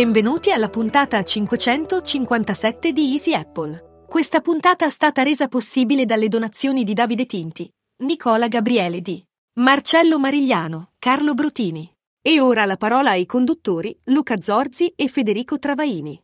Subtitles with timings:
[0.00, 4.04] Benvenuti alla puntata 557 di Easy Apple.
[4.08, 7.70] Questa puntata è stata resa possibile dalle donazioni di Davide Tinti,
[8.04, 9.22] Nicola Gabriele D,
[9.60, 11.92] Marcello Marigliano, Carlo Brutini.
[12.22, 16.18] E ora la parola ai conduttori Luca Zorzi e Federico Travaini.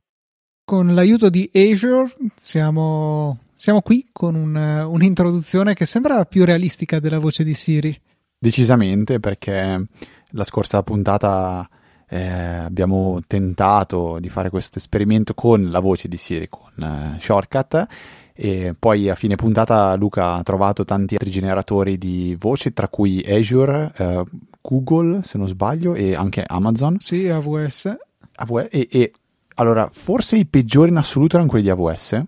[0.66, 7.20] Con l'aiuto di Azure siamo, siamo qui con un, un'introduzione che sembra più realistica della
[7.20, 7.96] voce di Siri.
[8.36, 9.86] Decisamente, perché
[10.30, 11.68] la scorsa puntata
[12.08, 17.86] eh, abbiamo tentato di fare questo esperimento con la voce di Siri, con eh, Shortcut
[18.32, 23.24] e poi a fine puntata Luca ha trovato tanti altri generatori di voce tra cui
[23.24, 24.24] Azure, eh,
[24.60, 27.96] Google se non sbaglio e anche Amazon sì AWS,
[28.34, 29.12] AWS e, e,
[29.56, 32.24] allora forse i peggiori in assoluto erano quelli di AWS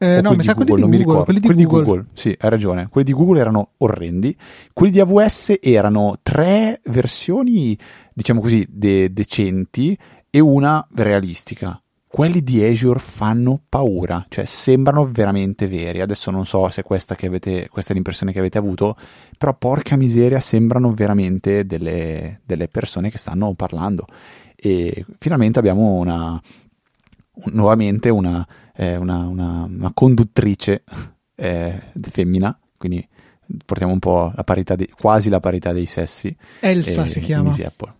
[0.00, 1.24] eh, no, mi sa quelli di non Google, mi ricordo.
[1.24, 1.82] quelli di quelli Google.
[1.82, 2.88] di Google, sì, hai ragione.
[2.88, 4.36] Quelli di Google erano orrendi.
[4.72, 7.76] Quelli di AWS erano tre versioni,
[8.14, 9.98] diciamo così, de- decenti
[10.30, 11.80] e una realistica.
[12.10, 16.00] Quelli di Azure fanno paura, cioè sembrano veramente veri.
[16.00, 18.96] Adesso non so se questa, che avete, questa è l'impressione che avete avuto,
[19.36, 24.06] però porca miseria, sembrano veramente delle, delle persone che stanno parlando.
[24.60, 26.40] E finalmente abbiamo una,
[27.52, 30.82] nuovamente una, eh, una, una, una conduttrice
[31.36, 33.06] eh, femmina, quindi
[33.64, 36.34] portiamo un po' la parità, di, quasi la parità dei sessi.
[36.60, 37.54] Elsa eh, si chiama.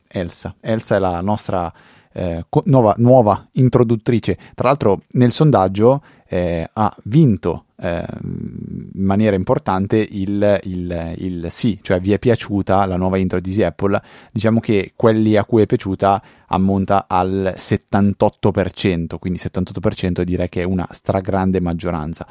[0.08, 0.54] Elsa.
[0.60, 1.72] Elsa è la nostra
[2.18, 4.36] eh, nuova, nuova, introduttrice.
[4.54, 11.78] Tra l'altro nel sondaggio eh, ha vinto eh, in maniera importante il, il, il, sì,
[11.80, 14.02] cioè vi è piaciuta la nuova intro di Easy Apple.
[14.32, 20.64] Diciamo che quelli a cui è piaciuta ammonta al 78%, quindi 78% direi che è
[20.64, 22.26] una stragrande maggioranza.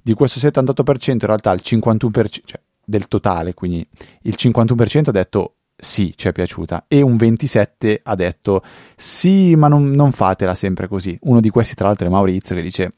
[0.00, 3.86] Di questo 78% in realtà il 51%, cioè del totale, quindi
[4.22, 8.62] il 51% ha detto sì, ci è piaciuta e un 27 ha detto
[8.94, 11.18] sì, ma non, non, fatela sempre così.
[11.22, 12.94] Uno di questi, tra l'altro, è Maurizio che dice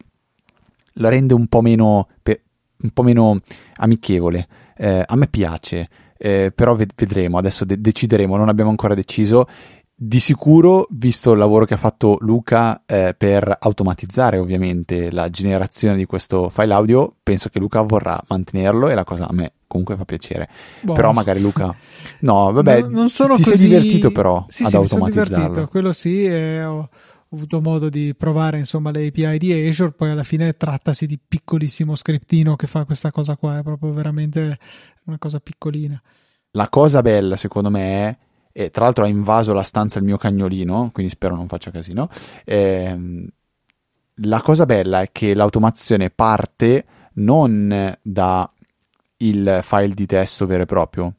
[0.95, 2.43] la rende un po' meno, pe-
[2.83, 3.41] un po meno
[3.77, 4.47] amichevole.
[4.77, 9.47] Eh, a me piace, eh, però ved- vedremo, adesso de- decideremo, non abbiamo ancora deciso.
[9.95, 15.97] Di sicuro, visto il lavoro che ha fatto Luca eh, per automatizzare ovviamente la generazione
[15.97, 19.97] di questo file audio, penso che Luca vorrà mantenerlo e la cosa a me comunque
[19.97, 20.49] fa piacere.
[20.83, 20.93] Boh.
[20.93, 21.75] Però magari Luca...
[22.21, 23.57] No, vabbè, non, non sono ti così...
[23.57, 25.55] sei divertito però sì, ad sì, automatizzarlo.
[25.55, 26.89] Sono quello sì, e ho
[27.33, 31.97] avuto modo di provare insomma le API di Azure, poi alla fine trattasi di piccolissimo
[31.97, 34.59] scriptino che fa questa cosa qua, è proprio veramente
[35.05, 36.01] una cosa piccolina.
[36.53, 38.17] La cosa bella secondo me è
[38.57, 42.09] e tra l'altro ha invaso la stanza il mio cagnolino, quindi spero non faccia casino.
[42.45, 43.27] Eh,
[44.19, 46.85] la cosa bella è che l'automazione parte
[47.15, 48.49] non da
[49.19, 51.15] il file di testo vero e proprio,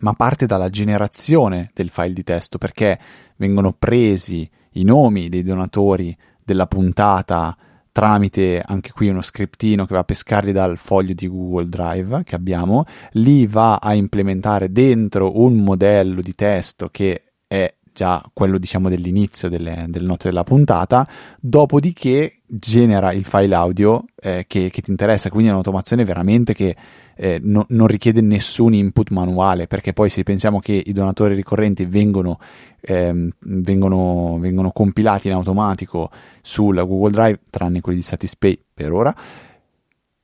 [0.00, 2.98] ma parte dalla generazione del file di testo perché
[3.36, 7.56] vengono presi i nomi dei donatori della puntata
[7.92, 12.34] tramite anche qui uno scriptino che va a pescarli dal foglio di Google Drive che
[12.34, 18.88] abbiamo, lì va a implementare dentro un modello di testo che è già quello diciamo
[18.88, 21.06] dell'inizio delle, delle note della puntata,
[21.38, 26.74] dopodiché genera il file audio eh, che, che, ti interessa, quindi è un'automazione veramente che
[27.22, 31.84] eh, no, non richiede nessun input manuale, perché poi se pensiamo che i donatori ricorrenti
[31.84, 32.40] vengono,
[32.80, 39.14] ehm, vengono, vengono compilati in automatico sulla Google Drive, tranne quelli di Satispay per ora,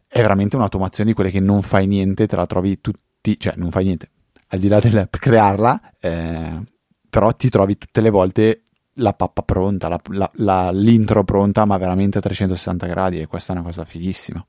[0.08, 3.70] è veramente un'automazione di quelle che non fai niente, te la trovi tutti, cioè non
[3.70, 4.10] fai niente,
[4.48, 6.60] al di là del crearla, eh,
[7.08, 8.62] però ti trovi tutte le volte
[8.94, 13.52] la pappa pronta, la, la, la, l'intro pronta, ma veramente a 360 gradi, e questa
[13.52, 14.44] è una cosa fighissima.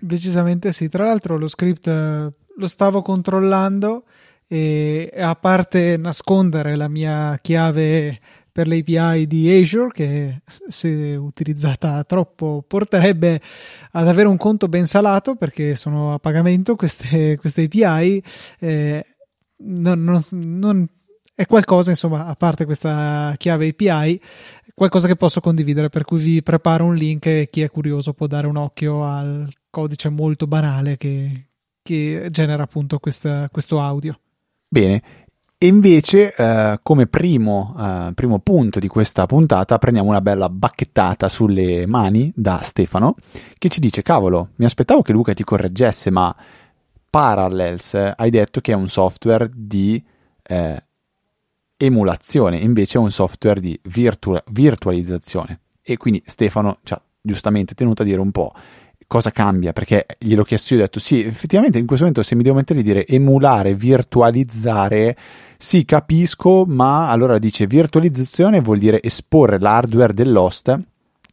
[0.00, 0.88] Decisamente sì.
[0.88, 4.04] Tra l'altro, lo script eh, lo stavo controllando
[4.46, 8.18] e a parte nascondere la mia chiave
[8.50, 13.40] per l'API di Azure, che se utilizzata troppo porterebbe
[13.92, 18.22] ad avere un conto ben salato perché sono a pagamento queste, queste API.
[18.58, 19.04] Eh,
[19.58, 20.88] non, non, non
[21.38, 24.20] è qualcosa, insomma, a parte questa chiave API,
[24.74, 28.26] qualcosa che posso condividere, per cui vi preparo un link e chi è curioso può
[28.26, 31.50] dare un occhio al codice molto banale che,
[31.80, 34.18] che genera appunto questa, questo audio.
[34.66, 35.00] Bene,
[35.56, 41.28] e invece, eh, come primo, eh, primo, punto di questa puntata, prendiamo una bella bacchettata
[41.28, 43.14] sulle mani da Stefano,
[43.56, 46.34] che ci dice: Cavolo, mi aspettavo che Luca ti correggesse, ma
[47.08, 50.04] Parallels hai detto che è un software di
[50.42, 50.82] eh,
[51.78, 55.60] emulazione, invece è un software di virtu- virtualizzazione.
[55.82, 58.52] E quindi Stefano ci ha giustamente tenuto a dire un po'
[59.06, 62.42] cosa cambia, perché gliel'ho chiesto io, ho detto sì, effettivamente in questo momento se mi
[62.42, 65.16] devo mettere a dire emulare, virtualizzare,
[65.56, 70.78] sì capisco, ma allora dice virtualizzazione vuol dire esporre l'hardware dell'host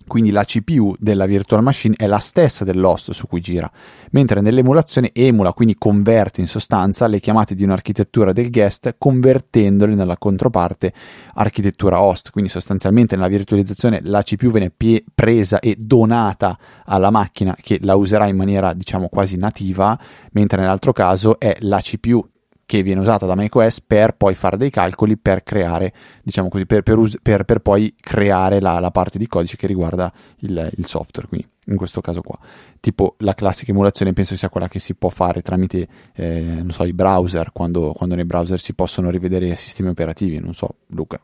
[0.08, 3.70] quindi la CPU della virtual machine è la stessa dell'host su cui gira,
[4.12, 10.18] mentre nell'emulazione emula, quindi converte in sostanza le chiamate di un'architettura del guest convertendole nella
[10.18, 10.94] controparte
[11.36, 17.56] architettura host, quindi sostanzialmente nella virtualizzazione la CPU viene pie- presa e donata alla macchina
[17.60, 19.98] che la userà in maniera diciamo quasi nativa,
[20.32, 22.26] mentre nell'altro caso è la CPU
[22.66, 26.82] che viene usata da macOS per poi fare dei calcoli per creare, diciamo così, per,
[26.82, 30.86] per, us- per, per poi creare la, la, parte di codice che riguarda il, il,
[30.86, 31.28] software.
[31.28, 32.38] Quindi in questo caso qua,
[32.80, 36.84] tipo la classica emulazione, penso sia quella che si può fare tramite, eh, non so,
[36.84, 40.40] i browser, quando, quando nei browser si possono rivedere i sistemi operativi.
[40.40, 41.22] Non so, Luca.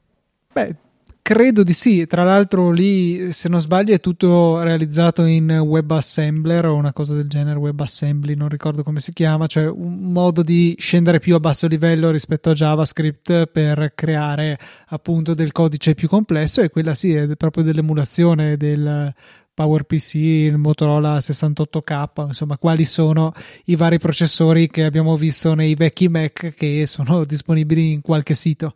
[0.53, 0.75] Beh,
[1.23, 6.73] Credo di sì, tra l'altro lì se non sbaglio è tutto realizzato in WebAssembler o
[6.73, 11.19] una cosa del genere, WebAssembly, non ricordo come si chiama, cioè un modo di scendere
[11.19, 14.57] più a basso livello rispetto a JavaScript per creare
[14.87, 19.13] appunto del codice più complesso e quella sì è proprio dell'emulazione del
[19.53, 23.31] PowerPC, il Motorola 68K, insomma quali sono
[23.65, 28.73] i vari processori che abbiamo visto nei vecchi Mac che sono disponibili in qualche sito.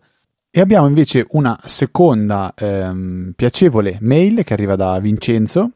[0.57, 5.71] E abbiamo invece una seconda ehm, piacevole mail che arriva da Vincenzo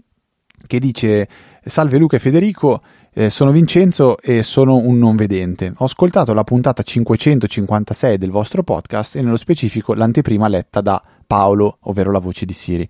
[0.68, 1.28] che dice
[1.66, 2.82] Salve Luca e Federico,
[3.14, 5.74] eh, sono Vincenzo e sono un non vedente.
[5.76, 11.80] Ho ascoltato la puntata 556 del vostro podcast e nello specifico l'anteprima letta da Paolo,
[11.82, 12.88] ovvero la voce di Siri.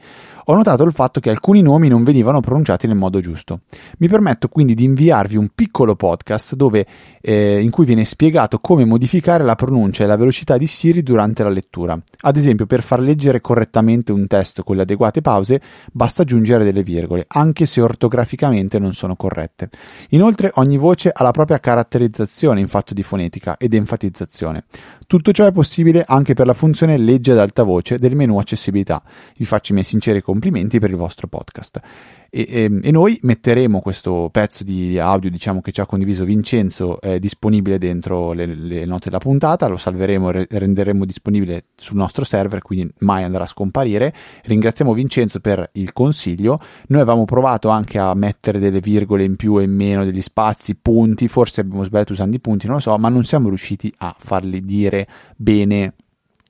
[0.50, 3.60] Ho notato il fatto che alcuni nomi non venivano pronunciati nel modo giusto.
[4.00, 6.88] Mi permetto quindi di inviarvi un piccolo podcast dove,
[7.22, 11.44] eh, in cui viene spiegato come modificare la pronuncia e la velocità di Siri durante
[11.44, 12.02] la lettura.
[12.22, 15.62] Ad esempio, per far leggere correttamente un testo con le adeguate pause,
[15.92, 19.70] basta aggiungere delle virgole, anche se ortograficamente non sono corrette.
[20.10, 24.64] Inoltre, ogni voce ha la propria caratterizzazione in fatto di fonetica ed enfatizzazione.
[25.06, 29.04] Tutto ciò è possibile anche per la funzione legge ad alta voce del menu accessibilità.
[29.38, 31.82] Vi faccio i miei sinceri complimenti per il vostro podcast.
[32.30, 36.24] E, e, ehm, e, noi metteremo questo pezzo di audio diciamo che ci ha condiviso
[36.24, 39.68] Vincenzo eh, disponibile dentro le, le, note della puntata.
[39.68, 44.14] Lo salveremo e re, renderemo disponibile sul nostro server quindi mai andrà a scomparire.
[44.44, 46.60] Ringraziamo Vincenzo per il consiglio.
[46.88, 50.76] Noi avevamo provato anche a mettere delle virgole in più e in meno degli spazi
[50.76, 51.28] punti.
[51.28, 54.62] Forse abbiamo sbagliato usando i punti non lo so ma non siamo riusciti a farli
[54.62, 55.96] dire bene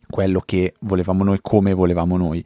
[0.08, 2.44] quello che volevamo noi come volevamo noi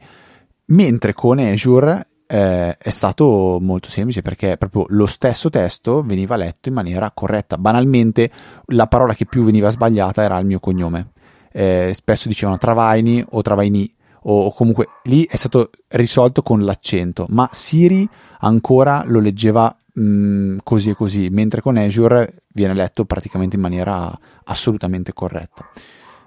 [0.66, 6.68] mentre con Azure eh, è stato molto semplice perché proprio lo stesso testo veniva letto
[6.68, 7.58] in maniera corretta.
[7.58, 8.30] Banalmente,
[8.66, 11.12] la parola che più veniva sbagliata era il mio cognome.
[11.52, 13.92] Eh, spesso dicevano Travaini o Travaini
[14.26, 18.08] o, comunque lì è stato risolto con l'accento, ma Siri
[18.40, 23.62] ancora lo leggeva mh, mm, così e così, mentre con Azure viene letto praticamente in
[23.62, 25.68] maniera assolutamente corretta.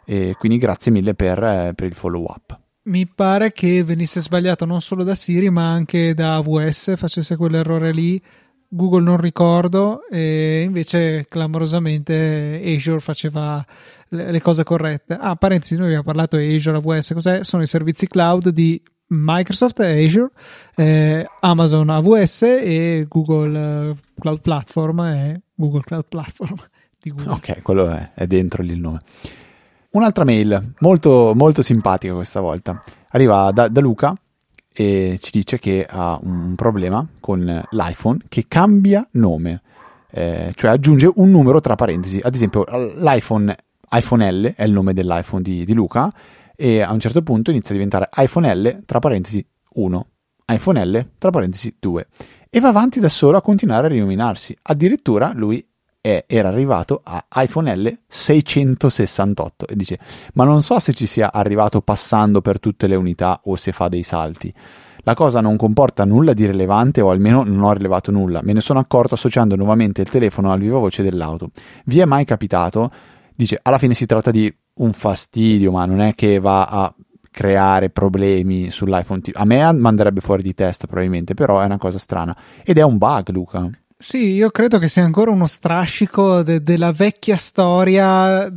[0.06, 4.66] E quindi grazie mille per, eh, per il follow up mi pare che venisse sbagliato
[4.66, 8.22] non solo da Siri ma anche da AWS, facesse quell'errore lì.
[8.70, 13.66] Google non ricordo e invece clamorosamente Azure faceva
[14.10, 15.18] le cose corrette.
[15.18, 17.44] Ah, parentesi, noi abbiamo parlato di Azure, AWS, cos'è?
[17.44, 20.32] Sono i servizi cloud di Microsoft Azure,
[20.76, 26.56] eh, Amazon AWS e Google eh, Cloud Platform e Google Cloud Platform
[27.02, 27.34] di Google.
[27.34, 29.00] Ok, quello è, è dentro lì il nome.
[29.92, 32.82] Un'altra mail, molto, molto simpatica questa volta.
[33.10, 34.16] Arriva da, da Luca
[34.74, 39.62] e ci dice che ha un problema con l'iPhone che cambia nome,
[40.12, 42.20] eh, cioè aggiunge un numero tra parentesi.
[42.22, 42.64] Ad esempio,
[42.98, 43.56] l'iPhone
[43.92, 46.12] iPhone L è il nome dell'iPhone di, di Luca
[46.56, 50.08] e a un certo punto inizia a diventare iPhone L tra parentesi 1,
[50.48, 52.08] iPhone L tra parentesi 2
[52.50, 54.58] e va avanti da solo a continuare a rinominarsi.
[54.64, 55.66] Addirittura lui
[56.08, 60.00] è, era arrivato a iPhone L 668 e dice
[60.34, 63.90] ma non so se ci sia arrivato passando per tutte le unità o se fa
[63.90, 64.54] dei salti.
[65.04, 68.62] La cosa non comporta nulla di rilevante o almeno non ho rilevato nulla, me ne
[68.62, 71.52] sono accorto associando nuovamente il telefono al viva voce dell'auto.
[71.86, 72.92] Vi è mai capitato?
[73.36, 76.94] Dice alla fine si tratta di un fastidio ma non è che va a
[77.32, 79.22] creare problemi sull'iPhone.
[79.34, 82.36] A me manderebbe fuori di testa probabilmente, però è una cosa strana.
[82.64, 83.70] Ed è un bug, Luca.
[84.00, 88.48] Sì, io credo che sia ancora uno strascico de- della vecchia storia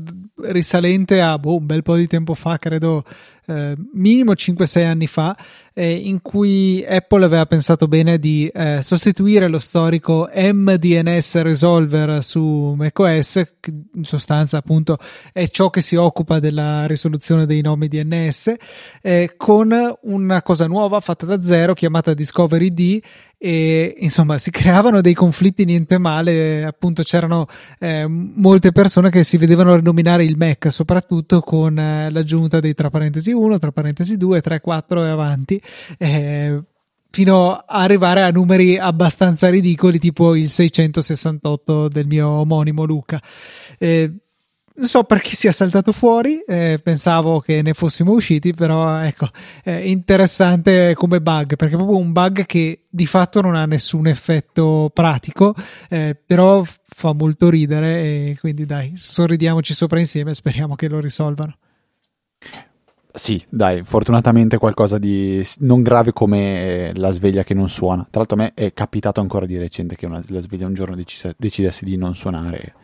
[0.42, 3.04] risalente a boh, un bel po' di tempo fa, credo
[3.50, 5.36] eh, minimo 5-6 anni fa,
[5.74, 12.74] eh, in cui Apple aveva pensato bene di eh, sostituire lo storico MDNS Resolver su
[12.76, 14.98] macOS, che in sostanza appunto
[15.32, 18.54] è ciò che si occupa della risoluzione dei nomi DNS,
[19.02, 23.00] eh, con una cosa nuova fatta da zero chiamata Discovery D
[23.42, 27.46] e insomma si creavano dei conflitti niente male appunto c'erano
[27.78, 32.90] eh, molte persone che si vedevano rinominare il Mac soprattutto con eh, l'aggiunta dei tra
[32.90, 35.60] parentesi 1 tra parentesi 2 3 4 e avanti
[35.98, 36.62] eh,
[37.10, 43.20] fino a arrivare a numeri abbastanza ridicoli tipo il 668 del mio omonimo Luca
[43.78, 44.12] eh,
[44.80, 49.28] non so perché sia saltato fuori, eh, pensavo che ne fossimo usciti, però ecco,
[49.62, 54.06] è interessante come bug, perché è proprio un bug che di fatto non ha nessun
[54.06, 55.54] effetto pratico,
[55.90, 60.98] eh, però fa molto ridere e quindi dai, sorridiamoci sopra insieme e speriamo che lo
[60.98, 61.56] risolvano.
[63.12, 68.06] Sì, dai, fortunatamente qualcosa di non grave come la sveglia che non suona.
[68.08, 70.94] Tra l'altro a me è capitato ancora di recente che una, la sveglia un giorno
[70.94, 72.74] decise, decidesse di non suonare.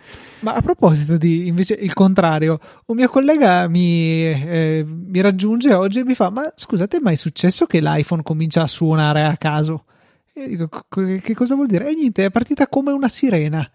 [0.41, 6.01] Ma a proposito di invece il contrario, un mio collega mi, eh, mi raggiunge oggi
[6.01, 9.85] e mi fa: Ma scusate, è mai successo che l'iPhone comincia a suonare a caso?
[10.33, 11.89] E dico: Che cosa vuol dire?
[11.89, 13.69] E niente, è partita come una sirena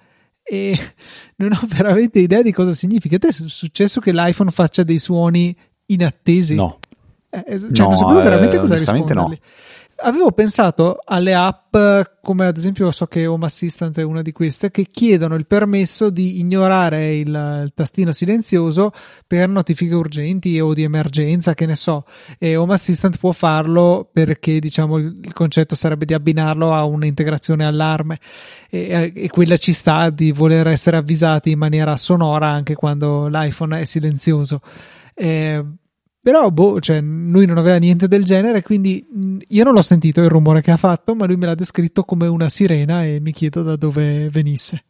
[0.43, 0.77] e
[1.37, 3.15] non ho veramente idea di cosa significa.
[3.15, 5.55] A te è successo che l'iPhone faccia dei suoni
[5.93, 6.55] inattesi.
[6.55, 6.79] No.
[7.29, 9.13] Eh, cioè, no, non sapevo veramente eh, cosa risponderli.
[9.15, 9.37] No.
[10.03, 11.75] Avevo pensato alle app
[12.21, 16.09] come ad esempio so che Home Assistant è una di queste che chiedono il permesso
[16.09, 18.91] di ignorare il, il tastino silenzioso
[19.27, 22.05] per notifiche urgenti o di emergenza, che ne so.
[22.39, 28.19] E Home Assistant può farlo perché diciamo il concetto sarebbe di abbinarlo a un'integrazione allarme
[28.69, 33.79] e, e quella ci sta di voler essere avvisati in maniera sonora anche quando l'iPhone
[33.79, 34.61] è silenzioso.
[35.13, 35.63] Eh,
[36.21, 39.03] però, boh, cioè, lui non aveva niente del genere, quindi
[39.47, 42.27] io non l'ho sentito il rumore che ha fatto, ma lui me l'ha descritto come
[42.27, 44.83] una sirena e mi chiedo da dove venisse.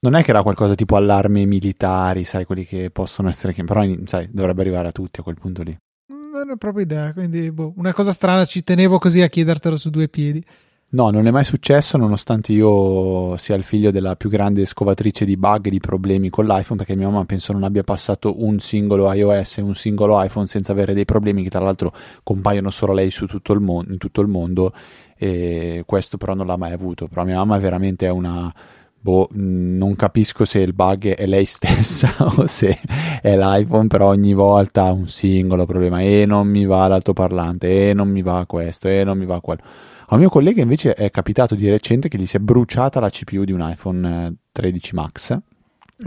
[0.00, 4.28] Non è che era qualcosa tipo allarmi militari, sai, quelli che possono essere, però, sai,
[4.30, 5.76] dovrebbe arrivare a tutti a quel punto lì.
[6.08, 9.90] Non ho proprio idea, quindi, boh, una cosa strana, ci tenevo così a chiedertelo su
[9.90, 10.42] due piedi.
[10.88, 15.36] No, non è mai successo nonostante io sia il figlio della più grande scovatrice di
[15.36, 19.12] bug e di problemi con l'iPhone perché mia mamma penso non abbia passato un singolo
[19.12, 23.10] iOS e un singolo iPhone senza avere dei problemi che tra l'altro compaiono solo lei
[23.10, 24.72] su tutto mo- in tutto il mondo
[25.18, 27.08] e questo però non l'ha mai avuto.
[27.08, 28.52] Però mia mamma veramente è una...
[28.98, 32.78] Boh, non capisco se il bug è lei stessa o se
[33.20, 37.92] è l'iPhone, però ogni volta ha un singolo problema e non mi va l'altoparlante e
[37.92, 39.62] non mi va questo e non mi va quello
[40.08, 43.10] a un mio collega invece è capitato di recente che gli si è bruciata la
[43.10, 45.38] CPU di un iPhone 13 eh, Max,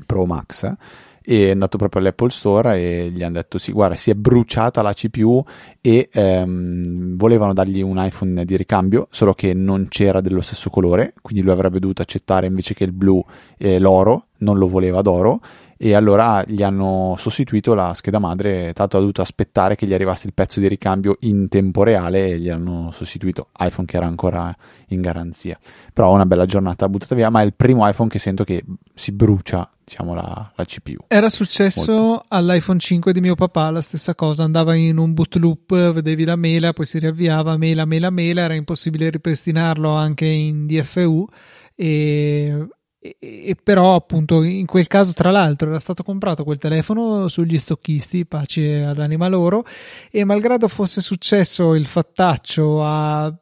[0.06, 0.74] Pro Max,
[1.22, 4.82] e è andato proprio all'Apple Store e gli hanno detto sì guarda si è bruciata
[4.82, 5.44] la CPU
[5.82, 11.14] e ehm, volevano dargli un iPhone di ricambio solo che non c'era dello stesso colore
[11.22, 13.24] quindi lui avrebbe dovuto accettare invece che il blu
[13.58, 15.42] eh, l'oro non lo voleva d'oro
[15.82, 20.28] e allora gli hanno sostituito la scheda madre, tanto ha dovuto aspettare che gli arrivasse
[20.28, 24.54] il pezzo di ricambio in tempo reale e gli hanno sostituito iPhone che era ancora
[24.88, 25.58] in garanzia.
[25.94, 28.62] Però una bella giornata buttata via, ma è il primo iPhone che sento che
[28.94, 31.06] si brucia diciamo la, la CPU.
[31.08, 32.26] Era successo Molto.
[32.28, 36.36] all'iPhone 5 di mio papà la stessa cosa, andava in un boot loop, vedevi la
[36.36, 41.26] mela, poi si riavviava, mela, mela, mela, era impossibile ripristinarlo anche in DFU
[41.74, 42.68] e
[43.02, 47.58] e, e, però appunto in quel caso tra l'altro era stato comprato quel telefono sugli
[47.58, 49.66] stocchisti pace all'anima loro
[50.12, 53.34] e malgrado fosse successo il fattaccio a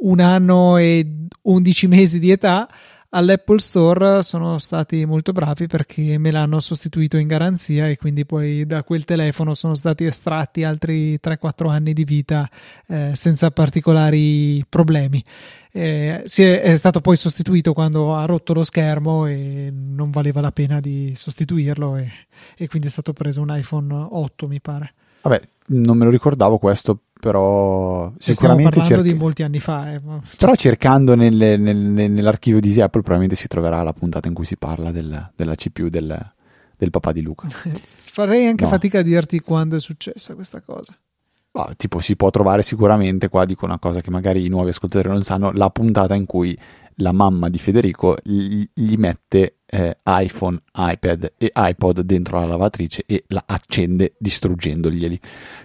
[0.00, 2.68] un anno e 11 mesi di età
[3.14, 8.66] all'Apple Store sono stati molto bravi perché me l'hanno sostituito in garanzia e quindi poi
[8.66, 12.48] da quel telefono sono stati estratti altri 3-4 anni di vita
[12.88, 15.24] eh, senza particolari problemi.
[15.70, 20.52] Eh, è, è, stato poi sostituito quando ha rotto lo schermo e non valeva la
[20.52, 22.10] pena di sostituirlo e,
[22.56, 24.94] e quindi è stato preso un iPhone 8 mi pare.
[25.22, 29.02] Vabbè, non me lo ricordavo questo però sicuramente stiamo parlando cerca...
[29.02, 30.00] di molti anni fa eh.
[30.36, 34.58] però cercando nel, nel, nell'archivio di Apple probabilmente si troverà la puntata in cui si
[34.58, 36.32] parla del, della CPU del,
[36.76, 38.70] del, papà di Luca farei anche no.
[38.70, 40.94] fatica a dirti quando è successa questa cosa
[41.56, 45.08] Oh, tipo si può trovare sicuramente qua dico una cosa che magari i nuovi ascoltatori
[45.08, 46.58] non sanno la puntata in cui
[46.96, 53.02] la mamma di Federico gli, gli mette eh, iPhone, iPad e iPod dentro la lavatrice
[53.06, 55.18] e la accende distruggendoglieli.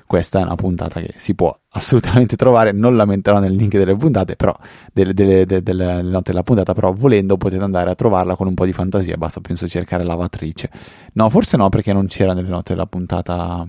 [0.07, 3.95] Questa è una puntata che si può assolutamente trovare, non la metterò nel link delle
[3.95, 4.57] puntate, però
[4.91, 8.55] delle, delle, delle, delle note della puntata, però volendo potete andare a trovarla con un
[8.55, 10.71] po' di fantasia, basta penso cercare lavatrice.
[11.13, 13.67] No, forse no perché non c'era nelle note della puntata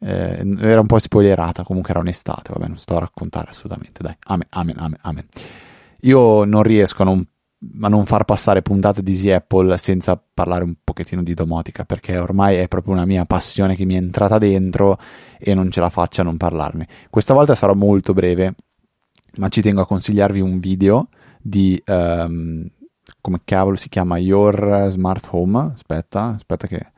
[0.00, 4.16] eh, era un po' spoilerata, comunque era un'estate, vabbè non sto a raccontare assolutamente, dai,
[4.24, 5.26] amen, amen, amen, amen.
[6.04, 7.22] Io non riesco a non,
[7.82, 12.18] a non far passare puntate di Easy Apple senza parlare un pochettino di domotica, perché
[12.18, 14.98] ormai è proprio una mia passione che mi è entrata dentro
[15.38, 16.88] e non ce la faccio a non parlarne.
[17.10, 18.54] Questa volta sarò molto breve,
[19.36, 21.08] ma ci tengo a consigliarvi un video
[21.40, 21.80] di...
[21.86, 22.68] Um,
[23.20, 26.92] come cavolo si chiama Your Smart Home aspetta aspetta che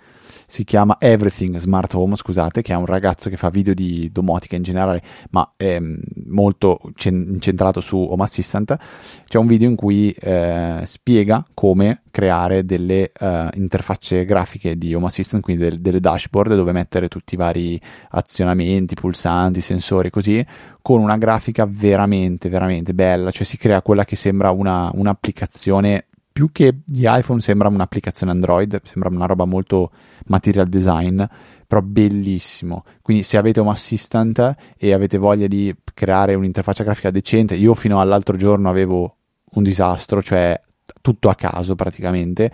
[0.52, 4.54] si chiama Everything Smart Home, scusate, che è un ragazzo che fa video di domotica
[4.54, 5.94] in generale, ma è mm,
[6.26, 8.76] molto incentrato su Home Assistant.
[9.24, 15.06] C'è un video in cui eh, spiega come creare delle uh, interfacce grafiche di Home
[15.06, 17.80] Assistant, quindi del, delle dashboard dove mettere tutti i vari
[18.10, 20.44] azionamenti, pulsanti, sensori, così,
[20.82, 26.50] con una grafica veramente, veramente bella, cioè si crea quella che sembra una, un'applicazione più
[26.50, 29.90] che di iPhone sembra un'applicazione Android, sembra una roba molto
[30.26, 31.22] material design,
[31.66, 32.84] però bellissimo.
[33.02, 38.00] Quindi se avete un assistant e avete voglia di creare un'interfaccia grafica decente, io fino
[38.00, 39.16] all'altro giorno avevo
[39.52, 40.58] un disastro, cioè
[41.00, 42.50] tutto a caso praticamente.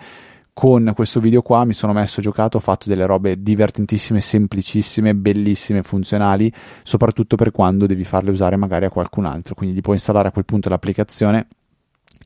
[0.51, 5.83] Con questo video qua mi sono messo giocato, ho fatto delle robe divertentissime, semplicissime, bellissime,
[5.83, 6.51] funzionali,
[6.83, 9.55] soprattutto per quando devi farle usare magari a qualcun altro.
[9.55, 11.47] Quindi gli puoi installare a quel punto l'applicazione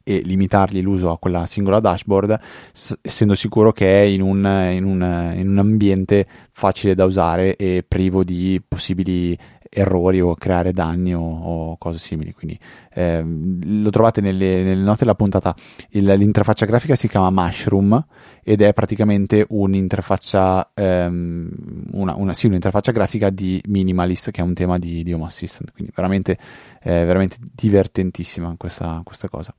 [0.03, 2.39] e limitargli l'uso a quella singola dashboard,
[2.71, 7.55] s- essendo sicuro che è in un, in, un, in un ambiente facile da usare
[7.55, 9.37] e privo di possibili
[9.73, 12.31] errori o creare danni o, o cose simili.
[12.31, 12.57] Quindi
[12.93, 15.55] eh, lo trovate nelle, nelle, note della puntata.
[15.89, 18.05] Il, l'interfaccia grafica si chiama Mushroom
[18.43, 21.49] ed è praticamente un'interfaccia, ehm,
[21.93, 25.71] una, una, sì, un'interfaccia grafica di minimalist, che è un tema di, di Home Assistant.
[25.71, 26.37] Quindi veramente,
[26.83, 29.53] eh, veramente divertentissima questa, questa cosa.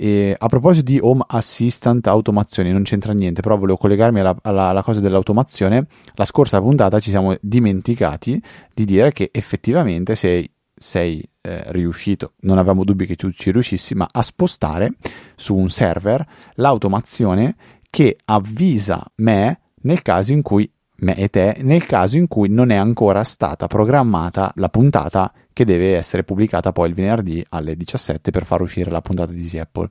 [0.00, 4.68] E a proposito di Home Assistant automazione, non c'entra niente, però volevo collegarmi alla, alla,
[4.68, 5.88] alla, cosa dell'automazione.
[6.14, 8.40] La scorsa puntata ci siamo dimenticati
[8.72, 13.96] di dire che effettivamente sei, sei eh, riuscito, non avevamo dubbi che tu ci riuscissi,
[13.96, 14.92] ma a spostare
[15.34, 16.24] su un server
[16.54, 17.56] l'automazione
[17.90, 22.70] che avvisa me nel caso in cui me e te nel caso in cui non
[22.70, 28.30] è ancora stata programmata la puntata che deve essere pubblicata poi il venerdì alle 17
[28.30, 29.90] per far uscire la puntata di Easy Apple.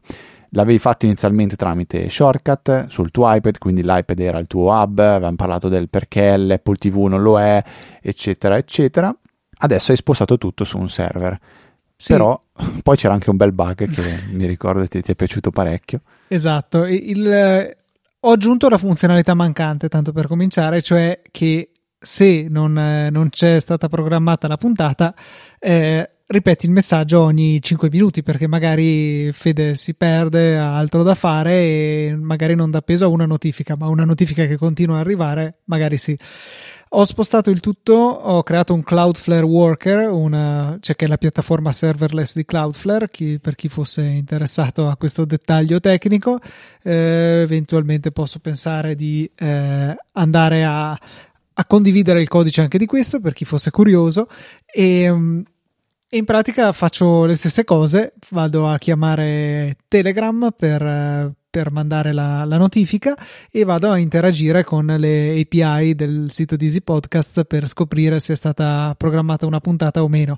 [0.51, 5.35] L'avevi fatto inizialmente tramite shortcut sul tuo iPad, quindi l'iPad era il tuo hub, avevamo
[5.35, 7.61] parlato del perché l'Apple TV non lo è,
[8.01, 9.13] eccetera, eccetera.
[9.59, 11.37] Adesso hai spostato tutto su un server.
[11.97, 12.13] Sì.
[12.13, 12.39] Però
[12.81, 16.01] poi c'era anche un bel bug che mi ricordo ti, ti è piaciuto parecchio.
[16.29, 17.75] Esatto, il,
[18.27, 23.57] ho aggiunto la funzionalità mancante, tanto per cominciare, cioè che se non, eh, non c'è
[23.59, 25.15] stata programmata la puntata,
[25.57, 31.15] eh, ripeti il messaggio ogni 5 minuti perché magari Fede si perde, ha altro da
[31.15, 34.99] fare e magari non dà peso a una notifica, ma una notifica che continua a
[34.99, 36.17] arrivare, magari sì.
[36.89, 41.73] Ho spostato il tutto, ho creato un Cloudflare Worker, una, cioè che è la piattaforma
[41.73, 46.39] serverless di Cloudflare, chi, per chi fosse interessato a questo dettaglio tecnico.
[46.81, 53.19] Eh, eventualmente posso pensare di eh, andare a, a, condividere il codice anche di questo,
[53.19, 54.29] per chi fosse curioso.
[54.65, 55.43] E, um,
[56.11, 62.57] in pratica faccio le stesse cose, vado a chiamare Telegram per, per mandare la, la,
[62.57, 63.17] notifica
[63.51, 68.33] e vado a interagire con le API del sito di Easy Podcast per scoprire se
[68.33, 70.37] è stata programmata una puntata o meno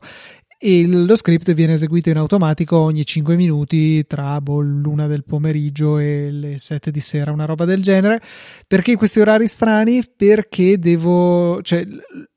[0.62, 6.00] e lo script viene eseguito in automatico ogni 5 minuti tra boh, l'una del pomeriggio
[6.00, 8.22] e le 7 di sera, una roba del genere.
[8.67, 10.04] Perché questi orari strani?
[10.17, 11.88] Perché devo, cioè,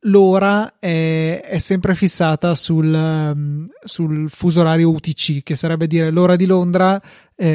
[0.02, 6.36] l'ora è, è sempre fissata sul, um, sul, fuso orario UTC, che sarebbe dire l'ora
[6.36, 7.02] di Londra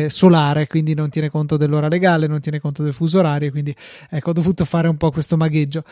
[0.08, 3.74] solare, quindi non tiene conto dell'ora legale, non tiene conto del fuso orario, quindi
[4.10, 5.86] ecco, ho dovuto fare un po' questo magheggio.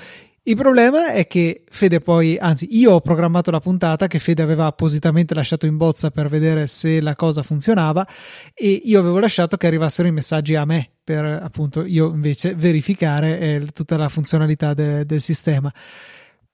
[0.47, 4.67] Il problema è che Fede poi, anzi, io ho programmato la puntata che Fede aveva
[4.67, 8.07] appositamente lasciato in bozza per vedere se la cosa funzionava
[8.53, 13.39] e io avevo lasciato che arrivassero i messaggi a me per appunto io invece verificare
[13.39, 15.73] eh, tutta la funzionalità de- del sistema.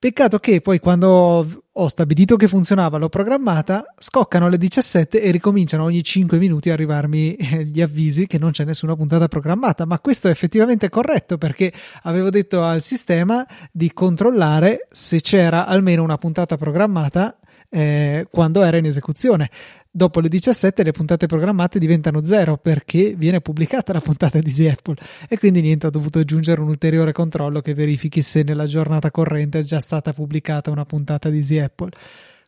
[0.02, 5.84] Peccato che poi quando ho stabilito che funzionava, l'ho programmata, scoccano alle 17 e ricominciano
[5.84, 9.86] ogni 5 minuti a arrivarmi eh, gli avvisi che non c'è nessuna puntata programmata.
[9.86, 16.02] Ma questo è effettivamente corretto perché avevo detto al sistema di controllare se c'era almeno
[16.02, 17.38] una puntata programmata
[17.70, 19.52] eh, quando era in esecuzione
[19.92, 24.68] dopo le 17 le puntate programmate diventano zero perché viene pubblicata la puntata di Easy
[24.68, 24.96] Apple.
[25.28, 29.60] E quindi niente ho dovuto aggiungere un ulteriore controllo che verifichi se nella giornata corrente
[29.60, 31.92] è già stata pubblicata una puntata di Easy Apple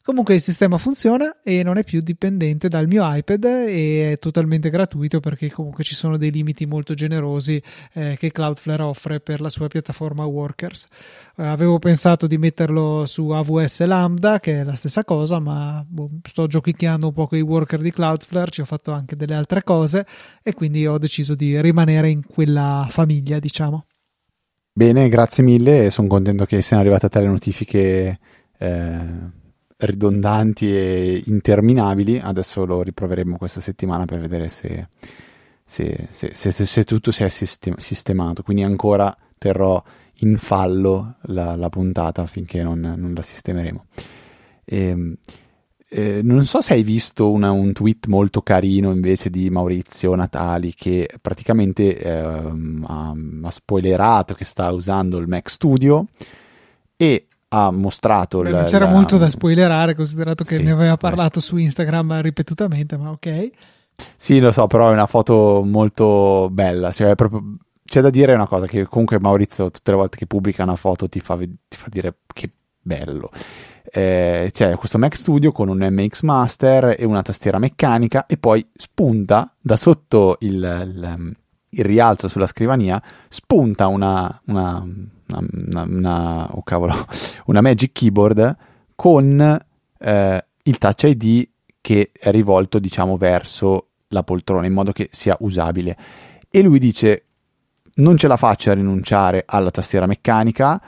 [0.05, 4.69] Comunque il sistema funziona e non è più dipendente dal mio iPad e è totalmente
[4.69, 7.63] gratuito perché comunque ci sono dei limiti molto generosi
[7.93, 10.87] eh, che Cloudflare offre per la sua piattaforma Workers.
[11.37, 16.09] Eh, avevo pensato di metterlo su AWS Lambda, che è la stessa cosa, ma boh,
[16.21, 19.63] sto giochicchiando un po' con i worker di Cloudflare, ci ho fatto anche delle altre
[19.63, 20.05] cose
[20.43, 23.85] e quindi ho deciso di rimanere in quella famiglia, diciamo.
[24.73, 28.19] Bene, grazie mille, sono contento che siano arrivate a te le notifiche.
[28.57, 29.41] Eh
[29.85, 32.19] ridondanti e interminabili.
[32.19, 34.87] Adesso lo riproveremo questa settimana per vedere se,
[35.63, 38.43] se, se, se tutto si è sistemato.
[38.43, 39.81] Quindi ancora terrò
[40.19, 43.85] in fallo la, la puntata finché non, non la sistemeremo.
[44.65, 45.17] E, ehm,
[45.95, 50.73] eh, non so se hai visto una, un tweet molto carino invece di Maurizio Natali
[50.73, 56.07] che praticamente eh, ha, ha spoilerato che sta usando il Mac Studio
[56.97, 58.91] e ha mostrato Beh, non c'era la...
[58.91, 61.45] molto da spoilerare considerato che sì, ne aveva parlato beh.
[61.45, 63.49] su Instagram ripetutamente ma ok.
[64.15, 66.91] Sì lo so però è una foto molto bella.
[66.91, 67.57] Cioè, proprio...
[67.85, 71.07] c'è da dire una cosa che comunque Maurizio tutte le volte che pubblica una foto
[71.07, 72.49] ti fa, ti fa dire che
[72.81, 73.29] bello.
[73.83, 78.65] Eh, c'è questo Mac Studio con un MX Master e una tastiera meccanica e poi
[78.75, 81.35] spunta da sotto il, il,
[81.69, 84.83] il rialzo sulla scrivania spunta una, una
[85.51, 86.93] una, una, oh cavolo,
[87.45, 88.55] una Magic Keyboard
[88.95, 89.59] con
[89.99, 91.49] eh, il Touch ID
[91.81, 95.97] che è rivolto diciamo verso la poltrona in modo che sia usabile
[96.49, 97.25] e lui dice
[97.95, 100.81] non ce la faccio a rinunciare alla tastiera meccanica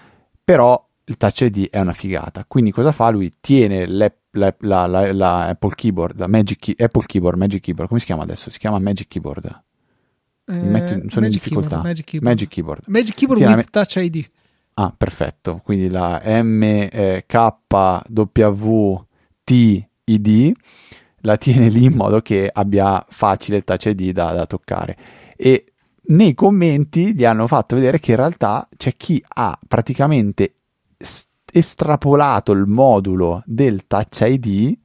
[0.44, 3.10] però il Touch ID è una figata quindi cosa fa?
[3.10, 8.00] lui tiene la, la, la, la Apple Keyboard la Magic, Apple Keyboard Magic Keyboard come
[8.00, 8.50] si chiama adesso?
[8.50, 9.64] si chiama Magic Keyboard
[10.48, 13.96] Metti, sono Magic in difficoltà Keyboard, Magic Keyboard Magic Keyboard, Magic Keyboard with me- Touch
[13.96, 14.30] ID
[14.78, 15.62] Ah, perfetto.
[15.64, 16.22] Quindi la
[19.46, 20.52] MKWTID
[21.22, 24.98] la tiene lì in modo che abbia facile il touch ID da, da toccare.
[25.38, 25.66] E
[26.08, 30.56] nei commenti gli hanno fatto vedere che in realtà c'è chi ha praticamente
[31.52, 34.78] estrapolato il modulo del touch ID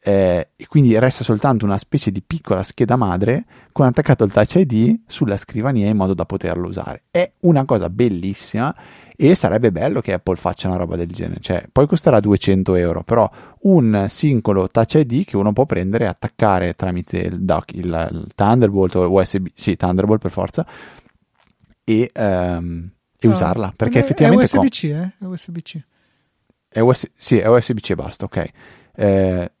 [0.00, 4.54] eh, e quindi resta soltanto una specie di piccola scheda madre con attaccato il touch
[4.54, 7.04] ID sulla scrivania in modo da poterlo usare.
[7.10, 8.74] È una cosa bellissima
[9.16, 11.40] e sarebbe bello che Apple faccia una roba del genere.
[11.40, 13.28] Cioè, poi costerà 200 euro, però
[13.62, 18.26] un singolo touch ID che uno può prendere e attaccare tramite il, dock, il, il
[18.34, 20.64] Thunderbolt o USB, sì, Thunderbolt per forza,
[21.82, 23.72] e, um, e no, usarla.
[23.74, 24.44] Perché effettivamente...
[24.44, 25.12] È USB-C, eh?
[25.18, 25.78] È USB-C.
[26.68, 28.48] È US- sì, è USB-C e basta, ok.
[28.94, 29.52] Eh,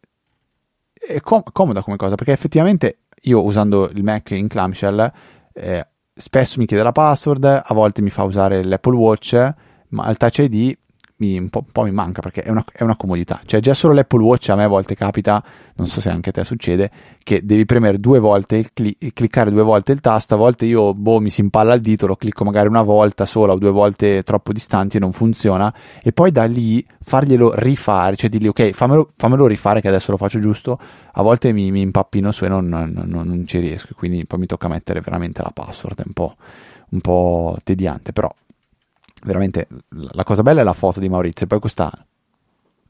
[1.06, 5.12] è com- comoda come cosa perché effettivamente io usando il Mac in clamshell
[5.52, 9.54] eh, spesso mi chiede la password, a volte mi fa usare l'Apple Watch,
[9.88, 10.76] ma il Touch ID
[11.18, 13.40] mi, un, po', un, po', mi manca perché è una, è una, comodità.
[13.44, 15.42] Cioè, già solo l'Apple Watch a me a volte capita,
[15.74, 16.90] non so se anche a te succede,
[17.22, 20.34] che devi premere due volte cli- cliccare due volte il tasto.
[20.34, 23.52] A volte io, boh, mi si impalla il dito, lo clicco magari una volta sola
[23.52, 25.72] o due volte troppo distanti e non funziona.
[26.02, 30.16] E poi da lì farglielo rifare, cioè dirgli, ok, fammelo, fammelo rifare che adesso lo
[30.18, 30.78] faccio giusto.
[31.12, 33.94] A volte mi, mi impappino su e non, non, non, non ci riesco.
[33.96, 36.36] Quindi poi mi tocca mettere veramente la password, è un po',
[36.90, 38.32] un po' tediante, però
[39.24, 41.90] veramente la cosa bella è la foto di Maurizio e poi questa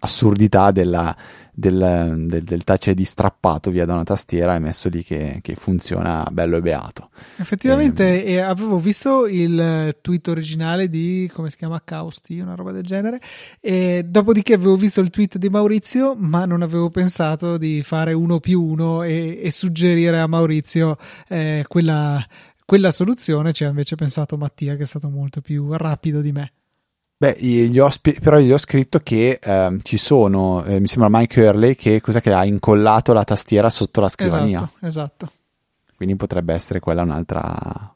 [0.01, 1.17] assurdità della,
[1.53, 5.57] del, del, del touch ID strappato via da una tastiera e messo lì che, che
[5.57, 7.11] funziona bello e beato.
[7.37, 12.85] Effettivamente e, avevo visto il tweet originale di come si chiama Causti, una roba del
[12.85, 13.21] genere,
[13.61, 18.39] e dopodiché avevo visto il tweet di Maurizio, ma non avevo pensato di fare uno
[18.39, 20.97] più uno e, e suggerire a Maurizio
[21.29, 22.25] eh, quella
[22.69, 26.53] quella soluzione ci ha invece pensato Mattia, che è stato molto più rapido di me.
[27.17, 27.89] Beh, gli ho
[28.21, 32.31] però gli ho scritto che eh, ci sono, eh, mi sembra Mike Hurley, che, che
[32.31, 34.59] ha incollato la tastiera sotto la scrivania.
[34.59, 35.33] Esatto, esatto.
[35.97, 37.91] Quindi potrebbe essere quella un'altra,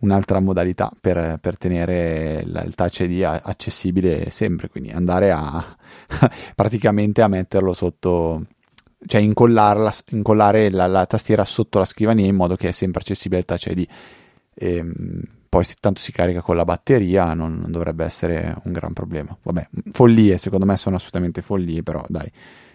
[0.00, 5.74] un'altra modalità per, per tenere il, il touch ID accessibile sempre, quindi andare a
[6.54, 8.44] praticamente a metterlo sotto,
[9.06, 13.46] cioè incollare la, la, tastiera sotto la scrivania in modo che è sempre accessibile il
[13.46, 13.86] touch ID.
[14.58, 18.92] E, ehm, poi tanto si carica con la batteria, non, non, dovrebbe essere un gran
[18.92, 19.36] problema.
[19.42, 22.30] Vabbè, follie, secondo me sono assolutamente follie, però dai,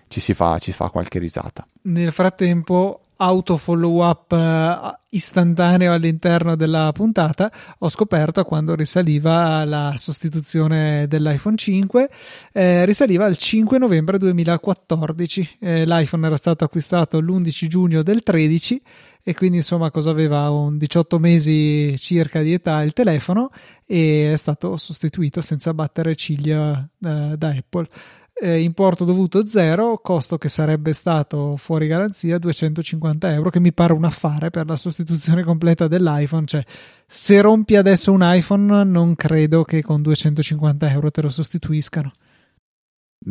[0.07, 1.65] ci si fa, ci fa qualche risata.
[1.83, 9.93] Nel frattempo, auto follow up uh, istantaneo all'interno della puntata, ho scoperto quando risaliva la
[9.97, 12.09] sostituzione dell'iPhone 5,
[12.53, 15.57] eh, risaliva al 5 novembre 2014.
[15.59, 18.81] Eh, L'iPhone era stato acquistato l'11 giugno del 13
[19.25, 23.51] e quindi insomma cosa aveva un 18 mesi circa di età il telefono
[23.85, 27.87] e è stato sostituito senza battere ciglia eh, da Apple.
[28.33, 33.93] Eh, importo dovuto zero, costo che sarebbe stato fuori garanzia 250 euro, che mi pare
[33.93, 36.45] un affare per la sostituzione completa dell'iPhone.
[36.45, 36.63] Cioè,
[37.05, 42.13] se rompi adesso un iPhone, non credo che con 250 euro te lo sostituiscano.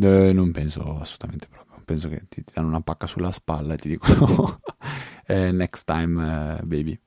[0.01, 1.83] Eh, non penso assolutamente proprio.
[1.85, 4.61] Penso che ti, ti danno una pacca sulla spalla e ti dicono
[5.27, 6.99] eh, next time, uh, baby.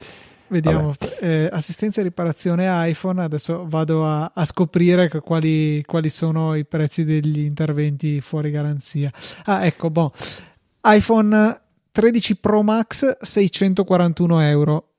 [0.47, 6.65] Vediamo, eh, assistenza e riparazione iPhone, adesso vado a, a scoprire quali, quali, sono i
[6.65, 9.11] prezzi degli interventi fuori garanzia.
[9.45, 10.13] Ah, ecco, boh.
[10.83, 14.89] iPhone 13 Pro Max 641 euro,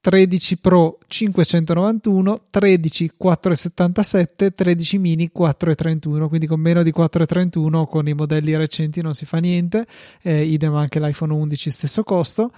[0.00, 8.14] 13 Pro 591, 13 4,77, 13 mini 4,31, quindi con meno di 4,31 con i
[8.14, 9.86] modelli recenti non si fa niente,
[10.22, 12.52] eh, idem anche l'iPhone 11 stesso costo.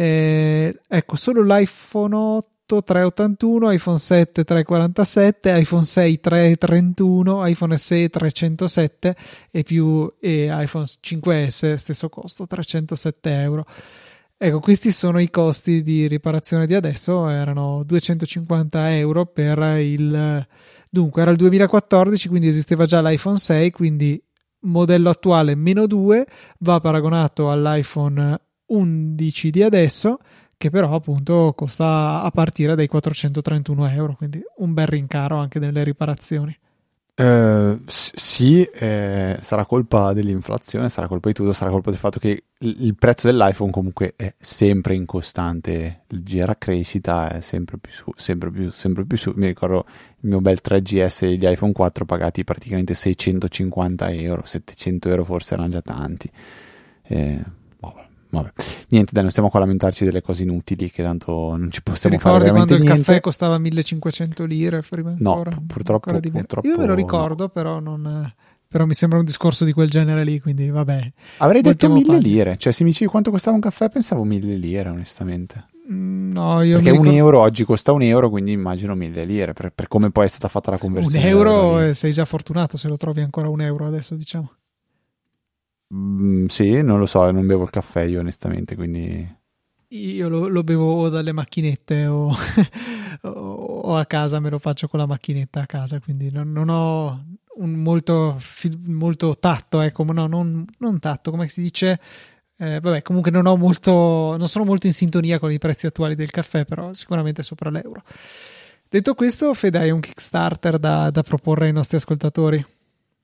[0.00, 9.16] Eh, ecco, solo l'iPhone 8 381, iPhone 7 347, iPhone 6 331, iPhone SE 307
[9.50, 13.66] e più e iPhone 5S stesso costo 307 euro.
[14.36, 20.46] Ecco, questi sono i costi di riparazione di adesso, erano 250 euro per il...
[20.88, 24.22] Dunque, era il 2014, quindi esisteva già l'iPhone 6, quindi
[24.60, 26.24] modello attuale meno 2
[26.58, 30.18] va paragonato all'iPhone 11 di adesso
[30.56, 35.84] che però appunto costa a partire dai 431 euro quindi un bel rincaro anche nelle
[35.84, 36.56] riparazioni
[37.18, 42.44] Uh, sì, eh, sarà colpa dell'inflazione, sarà colpa di tutto, sarà colpa del fatto che
[42.58, 48.12] il, il prezzo dell'iPhone comunque è sempre in costante leggera crescita, è sempre più su,
[48.14, 49.32] sempre più, sempre più su.
[49.34, 49.84] Mi ricordo
[50.20, 55.54] il mio bel 3GS e gli iPhone 4 pagati praticamente 650 euro, 700 euro forse
[55.54, 56.30] erano già tanti.
[57.02, 57.42] Eh,
[58.30, 58.52] Vabbè.
[58.88, 62.18] Niente, dai, non stiamo qua a lamentarci delle cose inutili che tanto non ci possiamo
[62.18, 63.00] fare veramente quando niente.
[63.00, 67.44] il caffè costava 1500 lire prima no, ancora, purtroppo, ancora purtroppo Io me lo ricordo,
[67.44, 67.48] no.
[67.48, 68.32] però non
[68.68, 71.12] però mi sembra un discorso di quel genere lì, quindi vabbè.
[71.38, 72.22] Avrei detto 1000 pagine.
[72.22, 75.68] lire, cioè se mi dicevi quanto costava un caffè pensavo 1000 lire, onestamente.
[75.90, 77.10] Mm, no, io Perché ricordo...
[77.10, 80.28] un euro oggi costa un euro, quindi immagino 1000 lire, per, per come poi è
[80.28, 81.18] stata fatta la conversione.
[81.18, 84.52] Un euro sei già fortunato se lo trovi ancora un euro adesso, diciamo.
[85.94, 89.36] Mm, sì, non lo so, non bevo il caffè io onestamente, quindi...
[89.90, 92.36] Io lo, lo bevo dalle macchinette o,
[93.22, 97.24] o, a casa me lo faccio con la macchinetta a casa, quindi non, non ho
[97.56, 98.38] un molto,
[98.86, 101.98] molto tatto, ecco, no, non, non tatto, come si dice?
[102.58, 106.14] Eh, vabbè, comunque non ho molto, non sono molto in sintonia con i prezzi attuali
[106.14, 108.02] del caffè, però sicuramente sopra l'euro.
[108.88, 112.64] Detto questo, Fede, hai un Kickstarter da, da proporre ai nostri ascoltatori?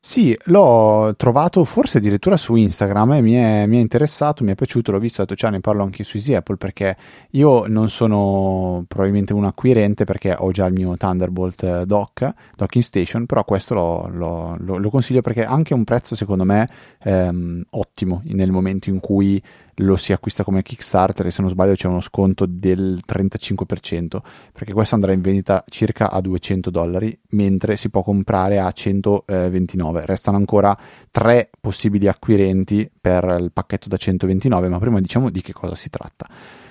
[0.06, 4.54] Sì, l'ho trovato forse addirittura su Instagram e mi è, mi è interessato, mi è
[4.54, 6.94] piaciuto, l'ho visto, ho detto ciao, ne parlo anche su Easy Apple perché
[7.30, 12.84] io non sono probabilmente un acquirente perché ho già il mio Thunderbolt eh, dock, docking
[12.84, 16.68] station, però questo lo, lo, lo, lo consiglio perché ha anche un prezzo secondo me
[17.02, 19.42] ehm, ottimo nel momento in cui
[19.76, 24.18] lo si acquista come Kickstarter e se non sbaglio c'è uno sconto del 35%
[24.52, 30.06] perché questo andrà in vendita circa a 200 dollari mentre si può comprare a 129
[30.06, 30.76] restano ancora
[31.10, 35.90] tre possibili acquirenti per il pacchetto da 129 ma prima diciamo di che cosa si
[35.90, 36.28] tratta.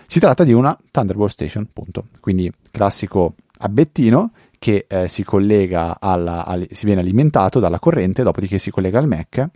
[0.08, 2.06] Si tratta di una Thunderbolt Station punto.
[2.20, 8.60] Quindi classico abbettino che eh, si collega alla, al, si viene alimentato dalla corrente dopodiché
[8.60, 9.50] si collega al Mac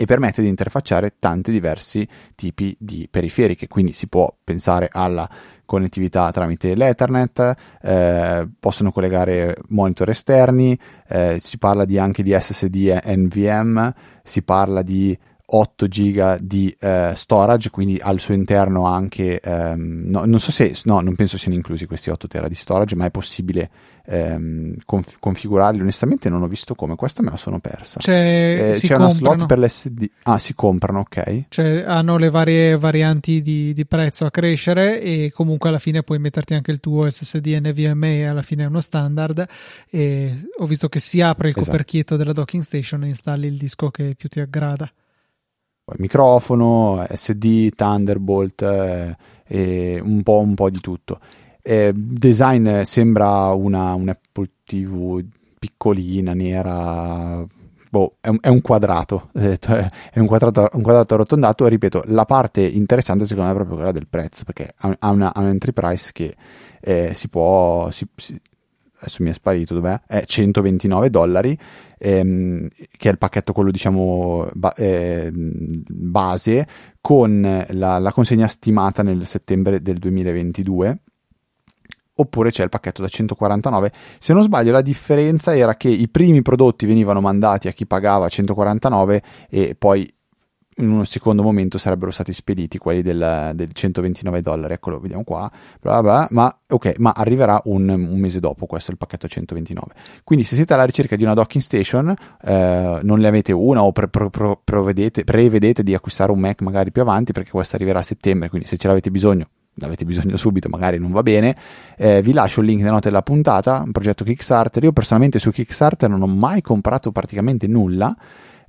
[0.00, 2.06] e permette di interfacciare tanti diversi
[2.36, 5.28] tipi di periferiche, quindi si può pensare alla
[5.64, 12.96] connettività tramite l'Ethernet, eh, possono collegare monitor esterni, eh, si parla di anche di SSD
[13.06, 15.18] NVM, si parla di
[15.50, 20.76] 8 giga di eh, storage, quindi al suo interno anche, ehm, no, non so se,
[20.84, 23.68] no, non penso siano inclusi questi 8 tera di storage, ma è possibile
[24.08, 25.80] ehm, conf- configurarli.
[25.80, 28.00] Onestamente non ho visto come, questa me la sono persa.
[28.00, 30.08] C'è, eh, c'è una slot per l'SD.
[30.22, 31.44] Ah, si comprano, ok.
[31.48, 36.18] Cioè hanno le varie varianti di, di, prezzo a crescere e comunque alla fine puoi
[36.18, 39.46] metterti anche il tuo SSD NVMe, alla fine è uno standard.
[39.90, 41.70] E ho visto che si apre il esatto.
[41.70, 44.90] coperchietto della docking station e installi il disco che più ti aggrada
[45.96, 49.16] microfono, SD, Thunderbolt eh,
[49.46, 51.18] e un po', un po' di tutto.
[51.70, 55.22] Eh, design sembra una, un Apple TV
[55.58, 57.44] piccolina, nera,
[57.90, 62.62] boh, è un, è un quadrato, è un quadrato, un quadrato arrotondato ripeto, la parte
[62.62, 66.12] interessante secondo me è proprio quella del prezzo, perché ha, una, ha un entry price
[66.14, 66.34] che
[66.80, 68.40] eh, si può, si, si,
[69.00, 70.00] adesso mi è sparito, dov'è?
[70.06, 71.58] È 129 dollari,
[71.98, 76.66] ehm, che è il pacchetto quello diciamo ba- eh, base,
[77.02, 81.00] con la, la, consegna stimata nel settembre del 2022.
[82.20, 83.92] Oppure c'è il pacchetto da 149.
[84.18, 88.28] Se non sbaglio la differenza era che i primi prodotti venivano mandati a chi pagava
[88.28, 90.12] 149 e poi
[90.78, 94.74] in un secondo momento sarebbero stati spediti quelli del, del 129 dollari.
[94.74, 95.50] Ecco, lo vediamo qua.
[95.80, 98.66] Bla bla, ma ok, ma arriverà un, un, mese dopo.
[98.66, 99.94] Questo è il pacchetto 129.
[100.24, 103.92] Quindi, se siete alla ricerca di una docking station, eh, non ne avete una o
[103.92, 108.02] pre- pre- pre- prevedete di acquistare un Mac magari più avanti perché questa arriverà a
[108.02, 108.48] settembre.
[108.48, 109.48] Quindi, se ce l'avete bisogno,
[109.80, 111.56] avete bisogno subito, magari non va bene,
[111.96, 114.82] eh, vi lascio il link nelle note della puntata, un progetto Kickstarter.
[114.84, 118.14] Io personalmente su Kickstarter non ho mai comprato praticamente nulla.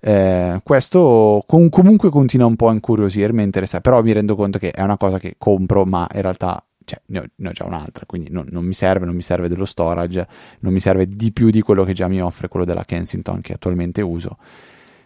[0.01, 4.71] Eh, questo com- comunque continua un po' a incuriosirmi, interessa, però mi rendo conto che
[4.71, 8.05] è una cosa che compro, ma in realtà cioè, ne, ho, ne ho già un'altra,
[8.05, 10.27] quindi non, non, mi serve, non mi serve dello storage,
[10.61, 13.53] non mi serve di più di quello che già mi offre quello della Kensington che
[13.53, 14.37] attualmente uso.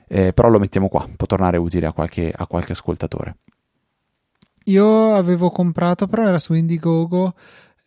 [0.08, 3.38] Eh, però lo mettiamo qua, può tornare utile a qualche, a qualche ascoltatore.
[4.66, 7.34] Io avevo comprato, però era su Indiegogo,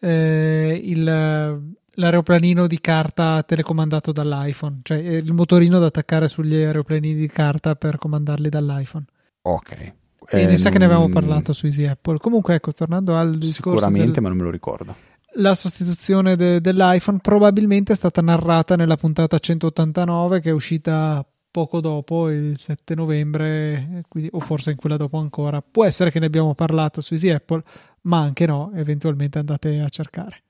[0.01, 7.29] eh, il, l'aeroplanino di carta telecomandato dall'iPhone, cioè il motorino da attaccare sugli aeroplanini di
[7.29, 9.05] carta per comandarli dall'iPhone.
[9.43, 9.95] Ok.
[10.29, 12.19] E eh, mi sa che ne avevamo parlato su Easy Apple.
[12.19, 13.79] Comunque, ecco, tornando al discorso.
[13.79, 14.23] Sicuramente, del...
[14.23, 14.95] ma non me lo ricordo.
[15.39, 21.25] La sostituzione de- dell'iPhone probabilmente è stata narrata nella puntata 189 che è uscita
[21.57, 25.63] poco dopo, il 7 novembre, quindi, o forse in quella dopo ancora.
[25.63, 27.63] Può essere che ne abbiamo parlato su Easy Apple,
[28.03, 30.43] ma anche no, eventualmente andate a cercare.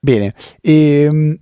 [0.00, 1.38] Bene, e, um,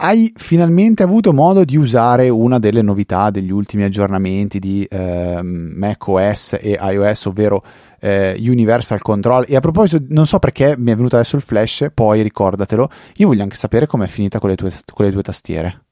[0.00, 6.58] hai finalmente avuto modo di usare una delle novità degli ultimi aggiornamenti di eh, macOS
[6.60, 7.62] e iOS, ovvero
[8.00, 9.44] eh, Universal Control.
[9.46, 12.90] E a proposito, non so perché mi è venuto adesso il flash, poi ricordatelo.
[13.18, 15.82] Io voglio anche sapere com'è finita con le tue, con le tue tastiere.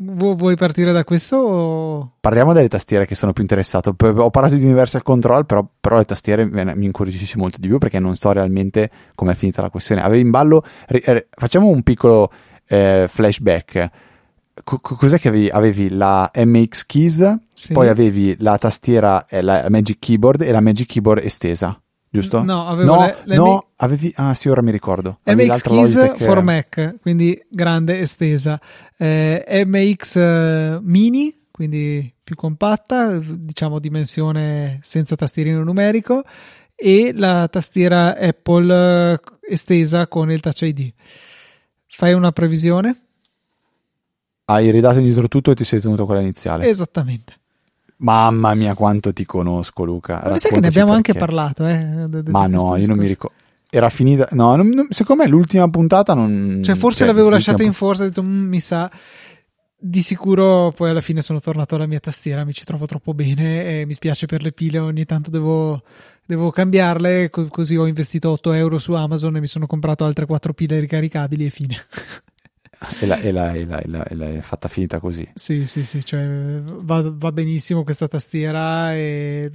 [0.00, 1.36] Vuoi partire da questo?
[1.36, 2.12] O...
[2.20, 3.94] Parliamo delle tastiere che sono più interessato.
[3.98, 7.98] Ho parlato di Universal Control, però, però le tastiere mi incuriosiscono molto di più perché
[7.98, 10.02] non so realmente come è finita la questione.
[10.02, 10.64] Avevi in ballo.
[11.30, 12.30] Facciamo un piccolo
[12.66, 13.90] eh, flashback.
[14.64, 15.48] C- cos'è che avevi?
[15.48, 17.72] Avevi la MX Keys, sì.
[17.72, 22.42] poi avevi la tastiera, eh, la Magic Keyboard e la Magic Keyboard estesa giusto?
[22.42, 23.60] No, avevo no, le, le no mi...
[23.76, 24.12] avevi...
[24.16, 25.18] Ah sì, ora mi ricordo.
[25.24, 28.60] Avevi MX Keys for Mac, quindi grande, estesa.
[28.96, 36.24] Eh, MX eh, Mini, quindi più compatta, diciamo dimensione senza tastierino numerico,
[36.74, 40.92] e la tastiera Apple eh, estesa con il Touch ID.
[41.86, 43.06] Fai una previsione?
[44.44, 46.68] Hai ridato indietro tutto e ti sei tenuto quella iniziale.
[46.68, 47.37] Esattamente.
[47.98, 50.22] Mamma mia, quanto ti conosco, Luca.
[50.24, 51.10] Ma sai che ne abbiamo perché.
[51.10, 52.06] anche parlato, eh?
[52.08, 53.36] De, de, Ma no, io non mi ricordo.
[53.70, 54.28] Era finita.
[54.32, 56.60] No, non, non, secondo me l'ultima puntata non.
[56.62, 58.04] Cioè, forse cioè, l'avevo lasciata in forza.
[58.04, 58.90] Ho detto, mm, mi sa.
[59.80, 63.80] Di sicuro poi alla fine sono tornato alla mia tastiera, mi ci trovo troppo bene
[63.80, 65.82] e mi spiace per le pile, ogni tanto devo,
[66.26, 70.52] devo cambiarle, così ho investito 8 euro su Amazon e mi sono comprato altre 4
[70.52, 71.76] pile ricaricabili e fine.
[73.00, 75.28] e, la, l'hai fatta finita così.
[75.34, 79.50] Sì, sì, sì, cioè, va, va, benissimo questa tastiera e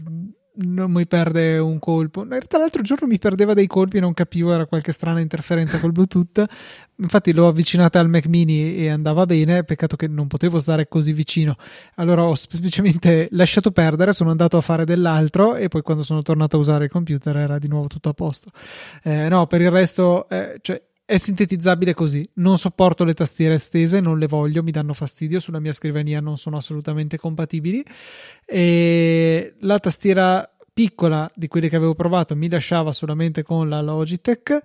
[0.55, 2.27] non mi perde un colpo.
[2.47, 6.45] Tra l'altro giorno mi perdeva dei colpi non capivo, era qualche strana interferenza col Bluetooth.
[6.97, 11.13] Infatti l'ho avvicinata al Mac mini e andava bene, peccato che non potevo stare così
[11.13, 11.55] vicino.
[11.95, 16.57] Allora ho semplicemente lasciato perdere, sono andato a fare dell'altro e poi quando sono tornato
[16.57, 18.49] a usare il computer era di nuovo tutto a posto.
[19.03, 23.99] Eh, no, per il resto, eh, cioè, è sintetizzabile così: non sopporto le tastiere estese,
[23.99, 25.39] non le voglio, mi danno fastidio.
[25.39, 27.83] Sulla mia scrivania non sono assolutamente compatibili.
[28.45, 34.59] E la tastiera piccola di quelle che avevo provato mi lasciava solamente con la Logitech,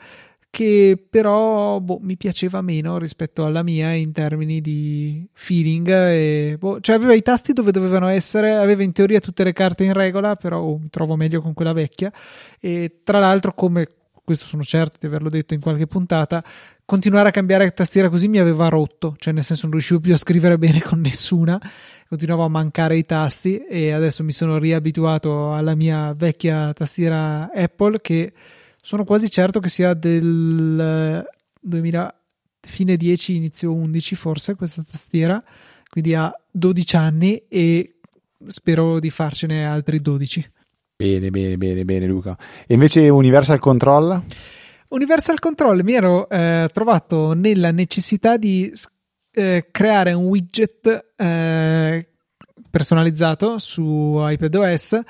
[0.50, 5.88] che però boh, mi piaceva meno rispetto alla mia in termini di feeling.
[5.88, 9.84] E, boh, cioè, aveva i tasti dove dovevano essere, aveva in teoria tutte le carte
[9.84, 12.12] in regola, però oh, mi trovo meglio con quella vecchia.
[12.60, 13.86] E tra l'altro, come
[14.28, 16.44] questo sono certo di averlo detto in qualche puntata,
[16.84, 20.18] continuare a cambiare tastiera così mi aveva rotto, cioè nel senso non riuscivo più a
[20.18, 21.58] scrivere bene con nessuna,
[22.06, 28.02] continuavo a mancare i tasti e adesso mi sono riabituato alla mia vecchia tastiera Apple
[28.02, 28.34] che
[28.82, 31.26] sono quasi certo che sia del
[31.62, 32.20] 2000
[32.60, 35.42] fine 10 inizio 11 forse questa tastiera,
[35.88, 37.94] quindi ha 12 anni e
[38.46, 40.50] spero di farcene altri 12.
[41.00, 42.36] Bene, bene, bene, bene Luca.
[42.66, 44.20] E invece Universal Control?
[44.88, 48.68] Universal Control mi ero eh, trovato nella necessità di
[49.30, 52.08] eh, creare un widget eh,
[52.68, 55.00] personalizzato su iPadOS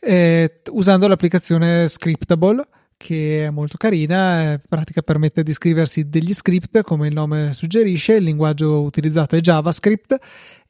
[0.00, 6.80] eh, usando l'applicazione Scriptable che è molto carina, in pratica permette di scriversi degli script
[6.80, 10.16] come il nome suggerisce, il linguaggio utilizzato è JavaScript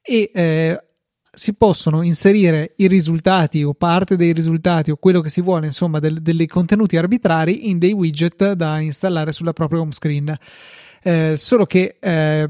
[0.02, 0.84] e eh,
[1.44, 5.98] si possono inserire i risultati o parte dei risultati o quello che si vuole, insomma,
[5.98, 10.34] del, dei contenuti arbitrari in dei widget da installare sulla propria home screen.
[11.02, 12.48] Eh, solo che eh,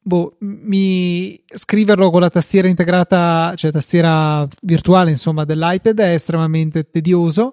[0.00, 7.52] boh, mi scriverlo con la tastiera integrata, cioè tastiera virtuale, insomma, dell'iPad è estremamente tedioso.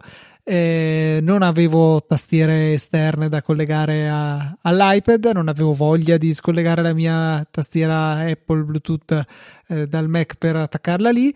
[0.51, 6.93] Eh, non avevo tastiere esterne da collegare a, all'iPad, non avevo voglia di scollegare la
[6.95, 9.25] mia tastiera Apple Bluetooth
[9.67, 11.31] eh, dal Mac per attaccarla lì.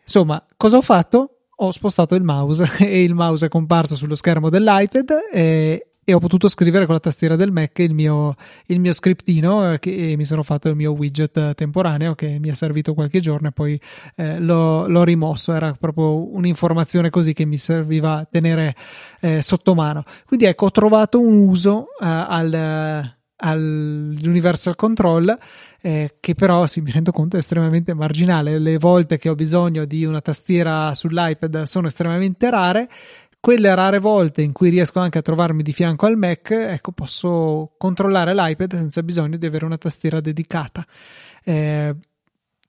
[0.00, 1.40] Insomma, cosa ho fatto?
[1.56, 6.18] Ho spostato il mouse e il mouse è comparso sullo schermo dell'iPad e e ho
[6.18, 8.34] potuto scrivere con la tastiera del Mac il mio,
[8.66, 12.48] il mio scriptino eh, che, e mi sono fatto il mio widget temporaneo che mi
[12.48, 13.80] è servito qualche giorno e poi
[14.16, 15.52] eh, l'ho, l'ho, rimosso.
[15.52, 18.74] Era proprio un'informazione così che mi serviva tenere
[19.20, 20.04] eh, sotto mano.
[20.26, 25.38] Quindi ecco, ho trovato un uso eh, al, all'Universal Control
[25.86, 29.84] eh, che però si mi rendo conto è estremamente marginale le volte che ho bisogno
[29.84, 32.88] di una tastiera sull'iPad sono estremamente rare
[33.44, 37.74] quelle rare volte in cui riesco anche a trovarmi di fianco al Mac, ecco, posso
[37.76, 40.82] controllare l'iPad senza bisogno di avere una tastiera dedicata.
[41.44, 41.94] Eh,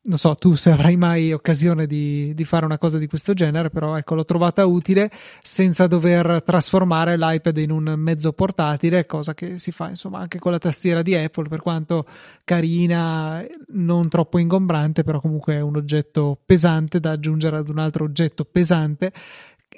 [0.01, 3.69] non so tu se avrai mai occasione di, di, fare una cosa di questo genere,
[3.69, 5.09] però ecco, l'ho trovata utile
[5.41, 10.51] senza dover trasformare l'iPad in un mezzo portatile, cosa che si fa insomma anche con
[10.51, 12.05] la tastiera di Apple, per quanto
[12.43, 18.03] carina, non troppo ingombrante, però comunque è un oggetto pesante da aggiungere ad un altro
[18.03, 19.13] oggetto pesante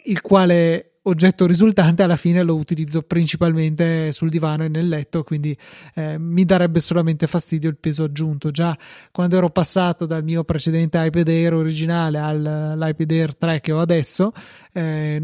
[0.08, 5.58] il quale oggetto risultante alla fine lo utilizzo principalmente sul divano e nel letto, quindi
[5.95, 8.51] eh, mi darebbe solamente fastidio il peso aggiunto.
[8.51, 8.78] Già
[9.12, 14.34] quando ero passato dal mio precedente iPad Air originale all'iPad Air 3 che ho adesso,
[14.74, 15.22] eh,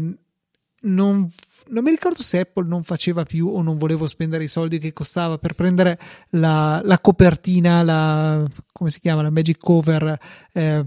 [0.80, 1.30] non,
[1.68, 4.92] non, mi ricordo se Apple non faceva più o non volevo spendere i soldi che
[4.92, 5.98] costava per prendere
[6.30, 10.18] la, la copertina, la come si chiama, la Magic Cover.
[10.52, 10.84] Eh,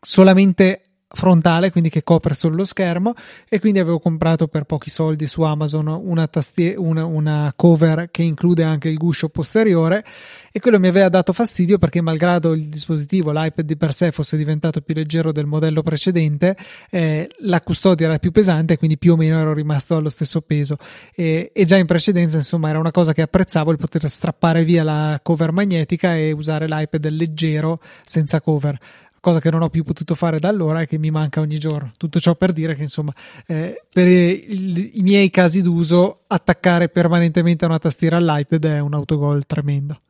[0.00, 3.14] solamente frontale, quindi che copre solo lo schermo
[3.48, 8.22] e quindi avevo comprato per pochi soldi su Amazon una, tastie- una, una cover che
[8.22, 10.04] include anche il guscio posteriore
[10.50, 14.36] e quello mi aveva dato fastidio perché malgrado il dispositivo, l'iPad di per sé fosse
[14.36, 16.56] diventato più leggero del modello precedente,
[16.90, 20.76] eh, la custodia era più pesante quindi più o meno ero rimasto allo stesso peso.
[21.14, 24.82] E, e già in precedenza insomma era una cosa che apprezzavo il poter strappare via
[24.82, 28.78] la cover magnetica e usare l'iPad leggero senza cover
[29.22, 31.92] cosa che non ho più potuto fare da allora e che mi manca ogni giorno.
[31.96, 33.14] Tutto ciò per dire che, insomma,
[33.46, 39.46] eh, per i, i miei casi d'uso, attaccare permanentemente una tastiera all'iPad è un autogol
[39.46, 40.00] tremendo.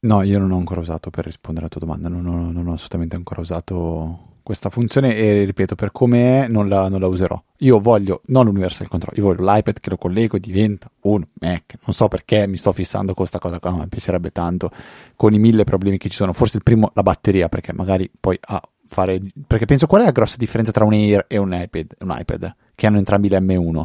[0.00, 2.72] No, io non ho ancora usato per rispondere alla tua domanda, non ho, non ho
[2.72, 7.40] assolutamente ancora usato questa funzione e ripeto, per come è non la, non la, userò.
[7.58, 11.76] Io voglio non l'Universal Control, io voglio l'iPad che lo collego e diventa un Mac.
[11.84, 14.70] Non so perché mi sto fissando con questa cosa qua, mi piacerebbe tanto
[15.16, 16.32] con i mille problemi che ci sono.
[16.32, 19.20] Forse il primo, la batteria, perché magari poi a fare...
[19.46, 22.54] Perché penso qual è la grossa differenza tra un Air e un iPad, un iPad
[22.74, 23.82] che hanno entrambi l'M1?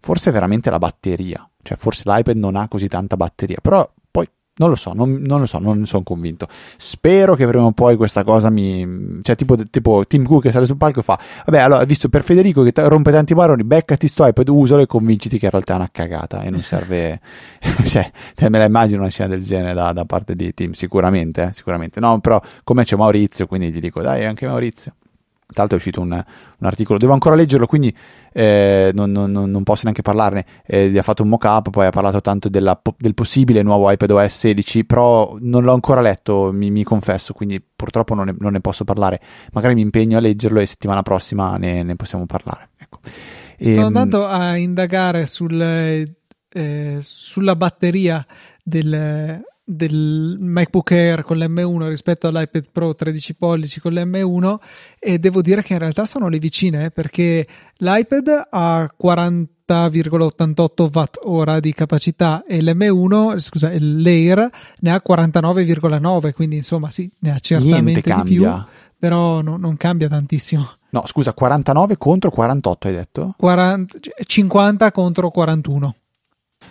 [0.00, 1.48] Forse veramente la batteria.
[1.60, 3.86] Cioè, forse l'iPad non ha così tanta batteria, però
[4.58, 6.46] non lo so, non, non lo so, non ne sono convinto.
[6.76, 9.20] Spero che prima o poi questa cosa mi.
[9.22, 12.22] cioè, tipo, tipo Tim Cook che sale sul palco e fa: Vabbè, allora, visto per
[12.22, 15.76] Federico che rompe tanti maroni, beccati sto iPad, usalo e convinciti che in realtà è
[15.76, 17.20] una cagata e non serve.
[17.86, 18.10] cioè,
[18.48, 22.00] me la immagino una scena del genere da, da parte di Tim, sicuramente, eh, sicuramente.
[22.00, 24.94] No, però, come c'è Maurizio, quindi gli dico: Dai, anche Maurizio.
[25.50, 27.94] Tra l'altro è uscito un, un, articolo, devo ancora leggerlo, quindi
[28.34, 30.44] eh, non, non, non, posso neanche parlarne.
[30.66, 34.84] Eh, ha fatto un mock-up, poi ha parlato tanto della, del possibile nuovo iPadOS 16,
[34.84, 38.84] però non l'ho ancora letto, mi, mi confesso, quindi purtroppo non ne, non ne, posso
[38.84, 39.22] parlare.
[39.52, 42.68] Magari mi impegno a leggerlo e settimana prossima ne, ne possiamo parlare.
[42.76, 42.98] Ecco.
[43.02, 48.24] Sto e, ehm, andando a indagare sul, eh, sulla batteria
[48.62, 54.56] del del MacBook Air con l'M1 rispetto all'iPad Pro 13 pollici con l'M1
[54.98, 57.46] e devo dire che in realtà sono le vicine eh, perché
[57.76, 64.48] l'iPad ha 40,88 watt ora di capacità e l'M1, scusa, l'Air
[64.80, 68.50] ne ha 49,9 quindi insomma sì, ne ha certamente di più
[68.98, 70.66] però no, non cambia tantissimo.
[70.90, 73.34] No, scusa, 49 contro 48 hai detto?
[73.36, 75.94] 40, 50 contro 41.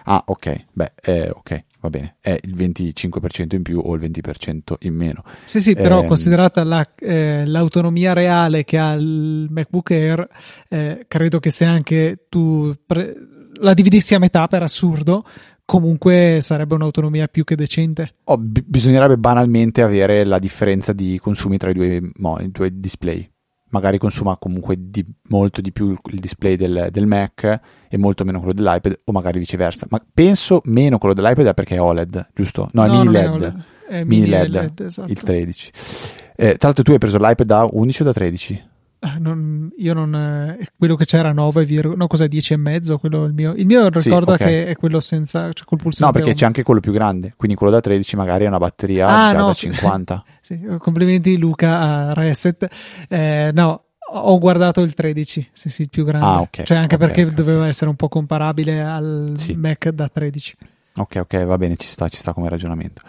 [0.05, 4.73] Ah, ok, beh, eh, ok va bene, è il 25% in più o il 20%
[4.80, 5.23] in meno.
[5.43, 10.28] Sì, sì, però eh, considerata la, eh, l'autonomia reale che ha il MacBook Air,
[10.69, 13.15] eh, credo che se anche tu pre-
[13.59, 15.25] la dividessi a metà per assurdo,
[15.65, 18.15] comunque sarebbe un'autonomia più che decente.
[18.25, 22.71] Oh, b- bisognerebbe banalmente avere la differenza di consumi tra i due, mo- i due
[22.73, 23.30] display
[23.70, 27.59] magari consuma comunque di, molto di più il display del, del, Mac
[27.89, 31.82] e molto meno quello dell'iPad o magari viceversa ma penso meno quello dell'iPad perché è
[31.82, 32.70] OLED giusto?
[32.72, 35.11] no, no è mini LED, è, mini, LED, LED esatto.
[35.11, 35.72] il 13
[36.36, 38.63] Eh, tra l'altro tu hai preso l'iPad da 11 o da 13?
[38.99, 43.26] Ah, non, io non eh, quello che c'era 9, no cos'è 10 e mezzo quello
[43.26, 44.47] il mio il mio ricorda sì, okay.
[44.47, 47.55] che è quello senza cioè col pulsante no perché c'è anche quello più grande quindi
[47.55, 50.24] quello da 13 magari è una batteria ah, no, da 50
[50.55, 52.67] sì, complimenti Luca a Reset.
[53.09, 56.25] Eh, no ho guardato il 13 sì sì il più grande.
[56.25, 59.53] Ah, okay, cioè anche okay, perché doveva essere un po' comparabile al sì.
[59.55, 60.55] Mac da 13
[60.95, 63.01] ok ok va bene ci sta ci sta come ragionamento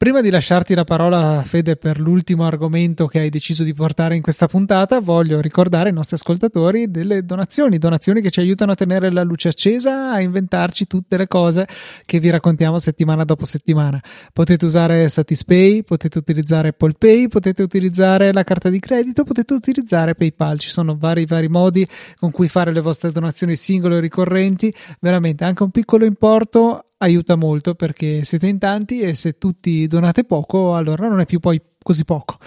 [0.00, 4.22] Prima di lasciarti la parola, Fede, per l'ultimo argomento che hai deciso di portare in
[4.22, 9.10] questa puntata, voglio ricordare ai nostri ascoltatori delle donazioni, donazioni che ci aiutano a tenere
[9.10, 11.68] la luce accesa, a inventarci tutte le cose
[12.06, 14.02] che vi raccontiamo settimana dopo settimana.
[14.32, 20.14] Potete usare Satispay, potete utilizzare Apple Pay, potete utilizzare la carta di credito, potete utilizzare
[20.14, 20.58] PayPal.
[20.60, 21.86] Ci sono vari vari modi
[22.18, 24.72] con cui fare le vostre donazioni singole o ricorrenti.
[24.98, 30.24] Veramente anche un piccolo importo aiuta molto perché siete in tanti e se tutti donate
[30.24, 32.38] poco allora non è più poi così poco.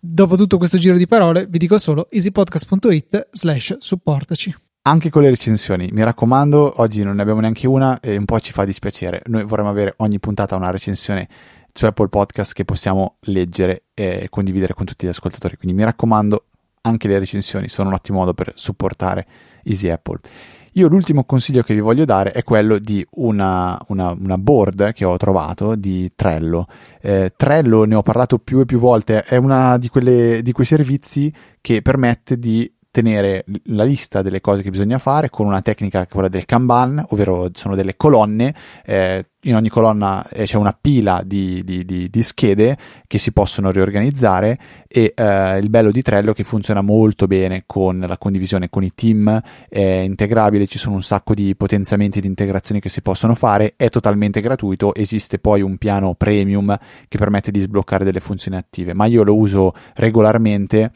[0.00, 4.54] Dopo tutto questo giro di parole vi dico solo easypodcast.it slash supportaci.
[4.82, 8.40] Anche con le recensioni, mi raccomando, oggi non ne abbiamo neanche una e un po'
[8.40, 9.22] ci fa dispiacere.
[9.26, 11.28] Noi vorremmo avere ogni puntata una recensione
[11.74, 15.56] su Apple Podcast che possiamo leggere e condividere con tutti gli ascoltatori.
[15.56, 16.46] Quindi mi raccomando,
[16.82, 19.26] anche le recensioni sono un ottimo modo per supportare
[19.64, 20.20] Easy Apple.
[20.78, 25.04] Io l'ultimo consiglio che vi voglio dare è quello di una, una, una board che
[25.04, 26.68] ho trovato di Trello.
[27.00, 29.90] Eh, Trello ne ho parlato più e più volte, è uno di,
[30.40, 35.46] di quei servizi che permette di tenere la lista delle cose che bisogna fare con
[35.46, 38.54] una tecnica quella del Kanban, ovvero sono delle colonne,
[38.84, 42.76] eh, in ogni colonna eh, c'è una pila di, di, di, di, schede
[43.06, 47.64] che si possono riorganizzare e eh, il bello di Trello è che funziona molto bene
[47.66, 52.26] con la condivisione con i team, è integrabile, ci sono un sacco di potenziamenti di
[52.26, 56.78] integrazioni che si possono fare, è totalmente gratuito, esiste poi un piano premium
[57.08, 60.92] che permette di sbloccare delle funzioni attive, ma io lo uso regolarmente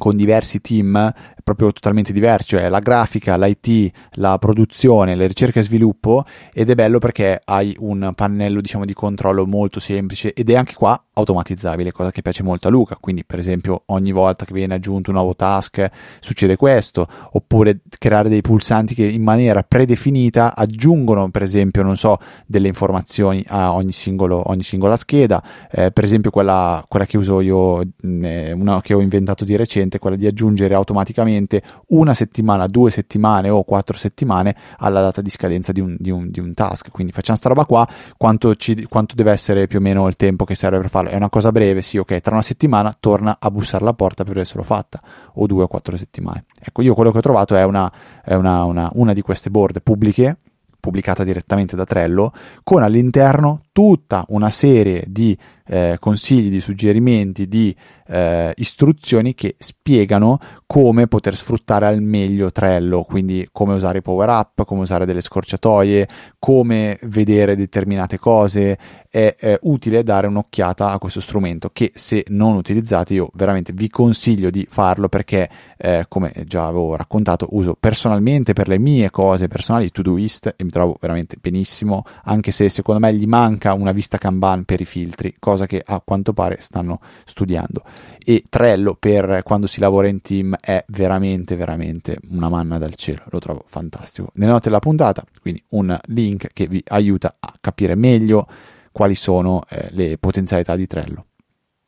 [0.00, 1.12] con diversi team
[1.44, 6.24] proprio totalmente diversi, cioè la grafica, l'IT, la produzione, le ricerche e sviluppo
[6.54, 10.72] ed è bello perché hai un pannello diciamo di controllo molto semplice ed è anche
[10.72, 14.74] qua automatizzabile, cosa che piace molto a Luca, quindi per esempio ogni volta che viene
[14.74, 15.88] aggiunto un nuovo task
[16.20, 22.18] succede questo, oppure creare dei pulsanti che in maniera predefinita aggiungono per esempio, non so,
[22.46, 27.40] delle informazioni a ogni, singolo, ogni singola scheda, eh, per esempio quella, quella che uso
[27.40, 32.90] io, eh, una che ho inventato di recente, quella di aggiungere automaticamente una settimana, due
[32.90, 36.90] settimane o quattro settimane alla data di scadenza di un, di un, di un task.
[36.90, 40.44] Quindi facciamo sta roba qua, quanto, ci, quanto, deve essere più o meno il tempo
[40.44, 41.09] che serve per farlo?
[41.10, 44.36] È una cosa breve, sì, ok, tra una settimana torna a bussare alla porta per
[44.36, 45.02] averlo fatta,
[45.34, 46.44] o due o quattro settimane.
[46.56, 47.92] Ecco, io quello che ho trovato è una,
[48.24, 50.38] è una, una, una di queste board pubbliche
[50.78, 52.32] pubblicata direttamente da Trello,
[52.62, 55.34] con all'interno tutta una serie di
[55.70, 57.74] eh, consigli, di suggerimenti, di
[58.08, 64.28] eh, istruzioni che spiegano come poter sfruttare al meglio Trello, quindi come usare i power
[64.28, 66.08] up, come usare delle scorciatoie,
[66.40, 68.76] come vedere determinate cose.
[69.08, 73.88] È, è utile dare un'occhiata a questo strumento che se non utilizzate io veramente vi
[73.88, 79.48] consiglio di farlo perché eh, come già avevo raccontato uso personalmente per le mie cose
[79.48, 84.18] personali Todoist e mi trovo veramente benissimo anche se secondo me gli manca una vista
[84.18, 87.82] Kanban per i filtri cosa che a quanto pare stanno studiando.
[88.24, 93.22] E Trello per quando si lavora in team è veramente veramente una manna dal cielo.
[93.30, 94.30] Lo trovo fantastico.
[94.34, 98.46] Nelle note della puntata quindi un link che vi aiuta a capire meglio
[98.92, 101.26] quali sono eh, le potenzialità di Trello.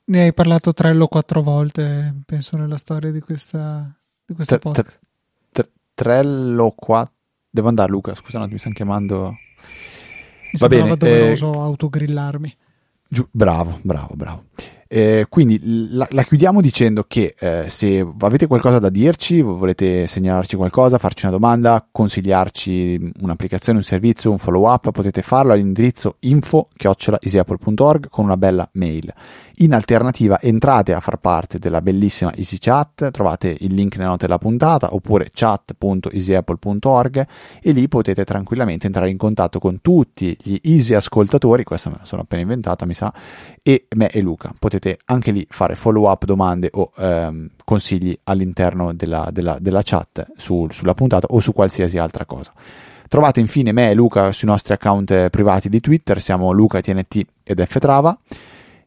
[0.04, 5.00] Ne hai parlato Trello quattro volte penso nella storia di questa di questo t- podcast.
[5.50, 7.08] t- Trello qua
[7.48, 9.36] devo andare Luca scusa mi stanno chiamando
[10.52, 12.56] mi Va bene, doveroso eh, autogrillarmi
[13.08, 14.44] giu- bravo bravo bravo
[14.94, 15.58] eh, quindi
[15.92, 21.24] la, la, chiudiamo dicendo che eh, se avete qualcosa da dirci, volete segnalarci qualcosa, farci
[21.24, 28.36] una domanda, consigliarci un'applicazione, un servizio, un follow up, potete farlo all'indirizzo info-easyapple.org con una
[28.36, 29.10] bella mail.
[29.56, 34.38] In alternativa entrate a far parte della bellissima EasyChat, trovate il link nella nota della
[34.38, 37.26] puntata oppure chat.easyapple.org
[37.60, 42.06] e lì potete tranquillamente entrare in contatto con tutti gli easy ascoltatori, questa me la
[42.06, 43.12] sono appena inventata mi sa,
[43.62, 44.54] e me e Luca.
[44.58, 50.26] Potete anche lì fare follow up, domande o ehm, consigli all'interno della, della, della chat
[50.36, 52.52] su, sulla puntata o su qualsiasi altra cosa.
[53.06, 58.18] Trovate infine me e Luca sui nostri account privati di Twitter, siamo LucaTNT ed Ftrava.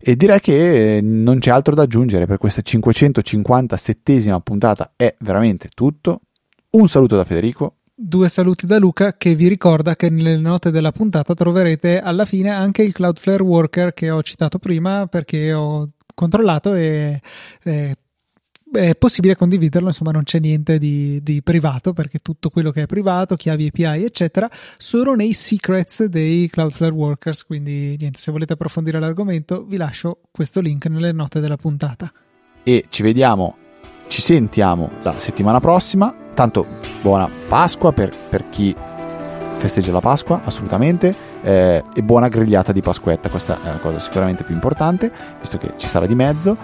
[0.07, 6.21] E direi che non c'è altro da aggiungere per questa 557esima puntata, è veramente tutto.
[6.69, 7.77] Un saluto da Federico.
[7.91, 12.51] Due saluti da Luca che vi ricorda che nelle note della puntata troverete alla fine
[12.51, 17.19] anche il Cloudflare Worker che ho citato prima perché ho controllato e
[17.63, 17.95] eh,
[18.71, 22.85] è possibile condividerlo, insomma non c'è niente di, di, privato perché tutto quello che è
[22.85, 28.99] privato, chiavi API eccetera, sono nei secrets dei Cloudflare Workers, quindi niente, se volete approfondire
[28.99, 32.11] l'argomento vi lascio questo link nelle note della puntata.
[32.63, 33.57] E ci vediamo,
[34.07, 36.65] ci sentiamo la settimana prossima, tanto
[37.01, 38.75] buona Pasqua per, per chi
[39.57, 44.43] festeggia la Pasqua, assolutamente, eh, e buona grigliata di Pasquetta, questa è la cosa sicuramente
[44.43, 46.57] più importante, visto che ci sarà di mezzo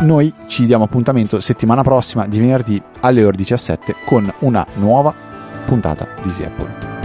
[0.00, 5.14] noi ci diamo appuntamento settimana prossima di venerdì alle ore 17 con una nuova
[5.64, 6.95] puntata di Apple.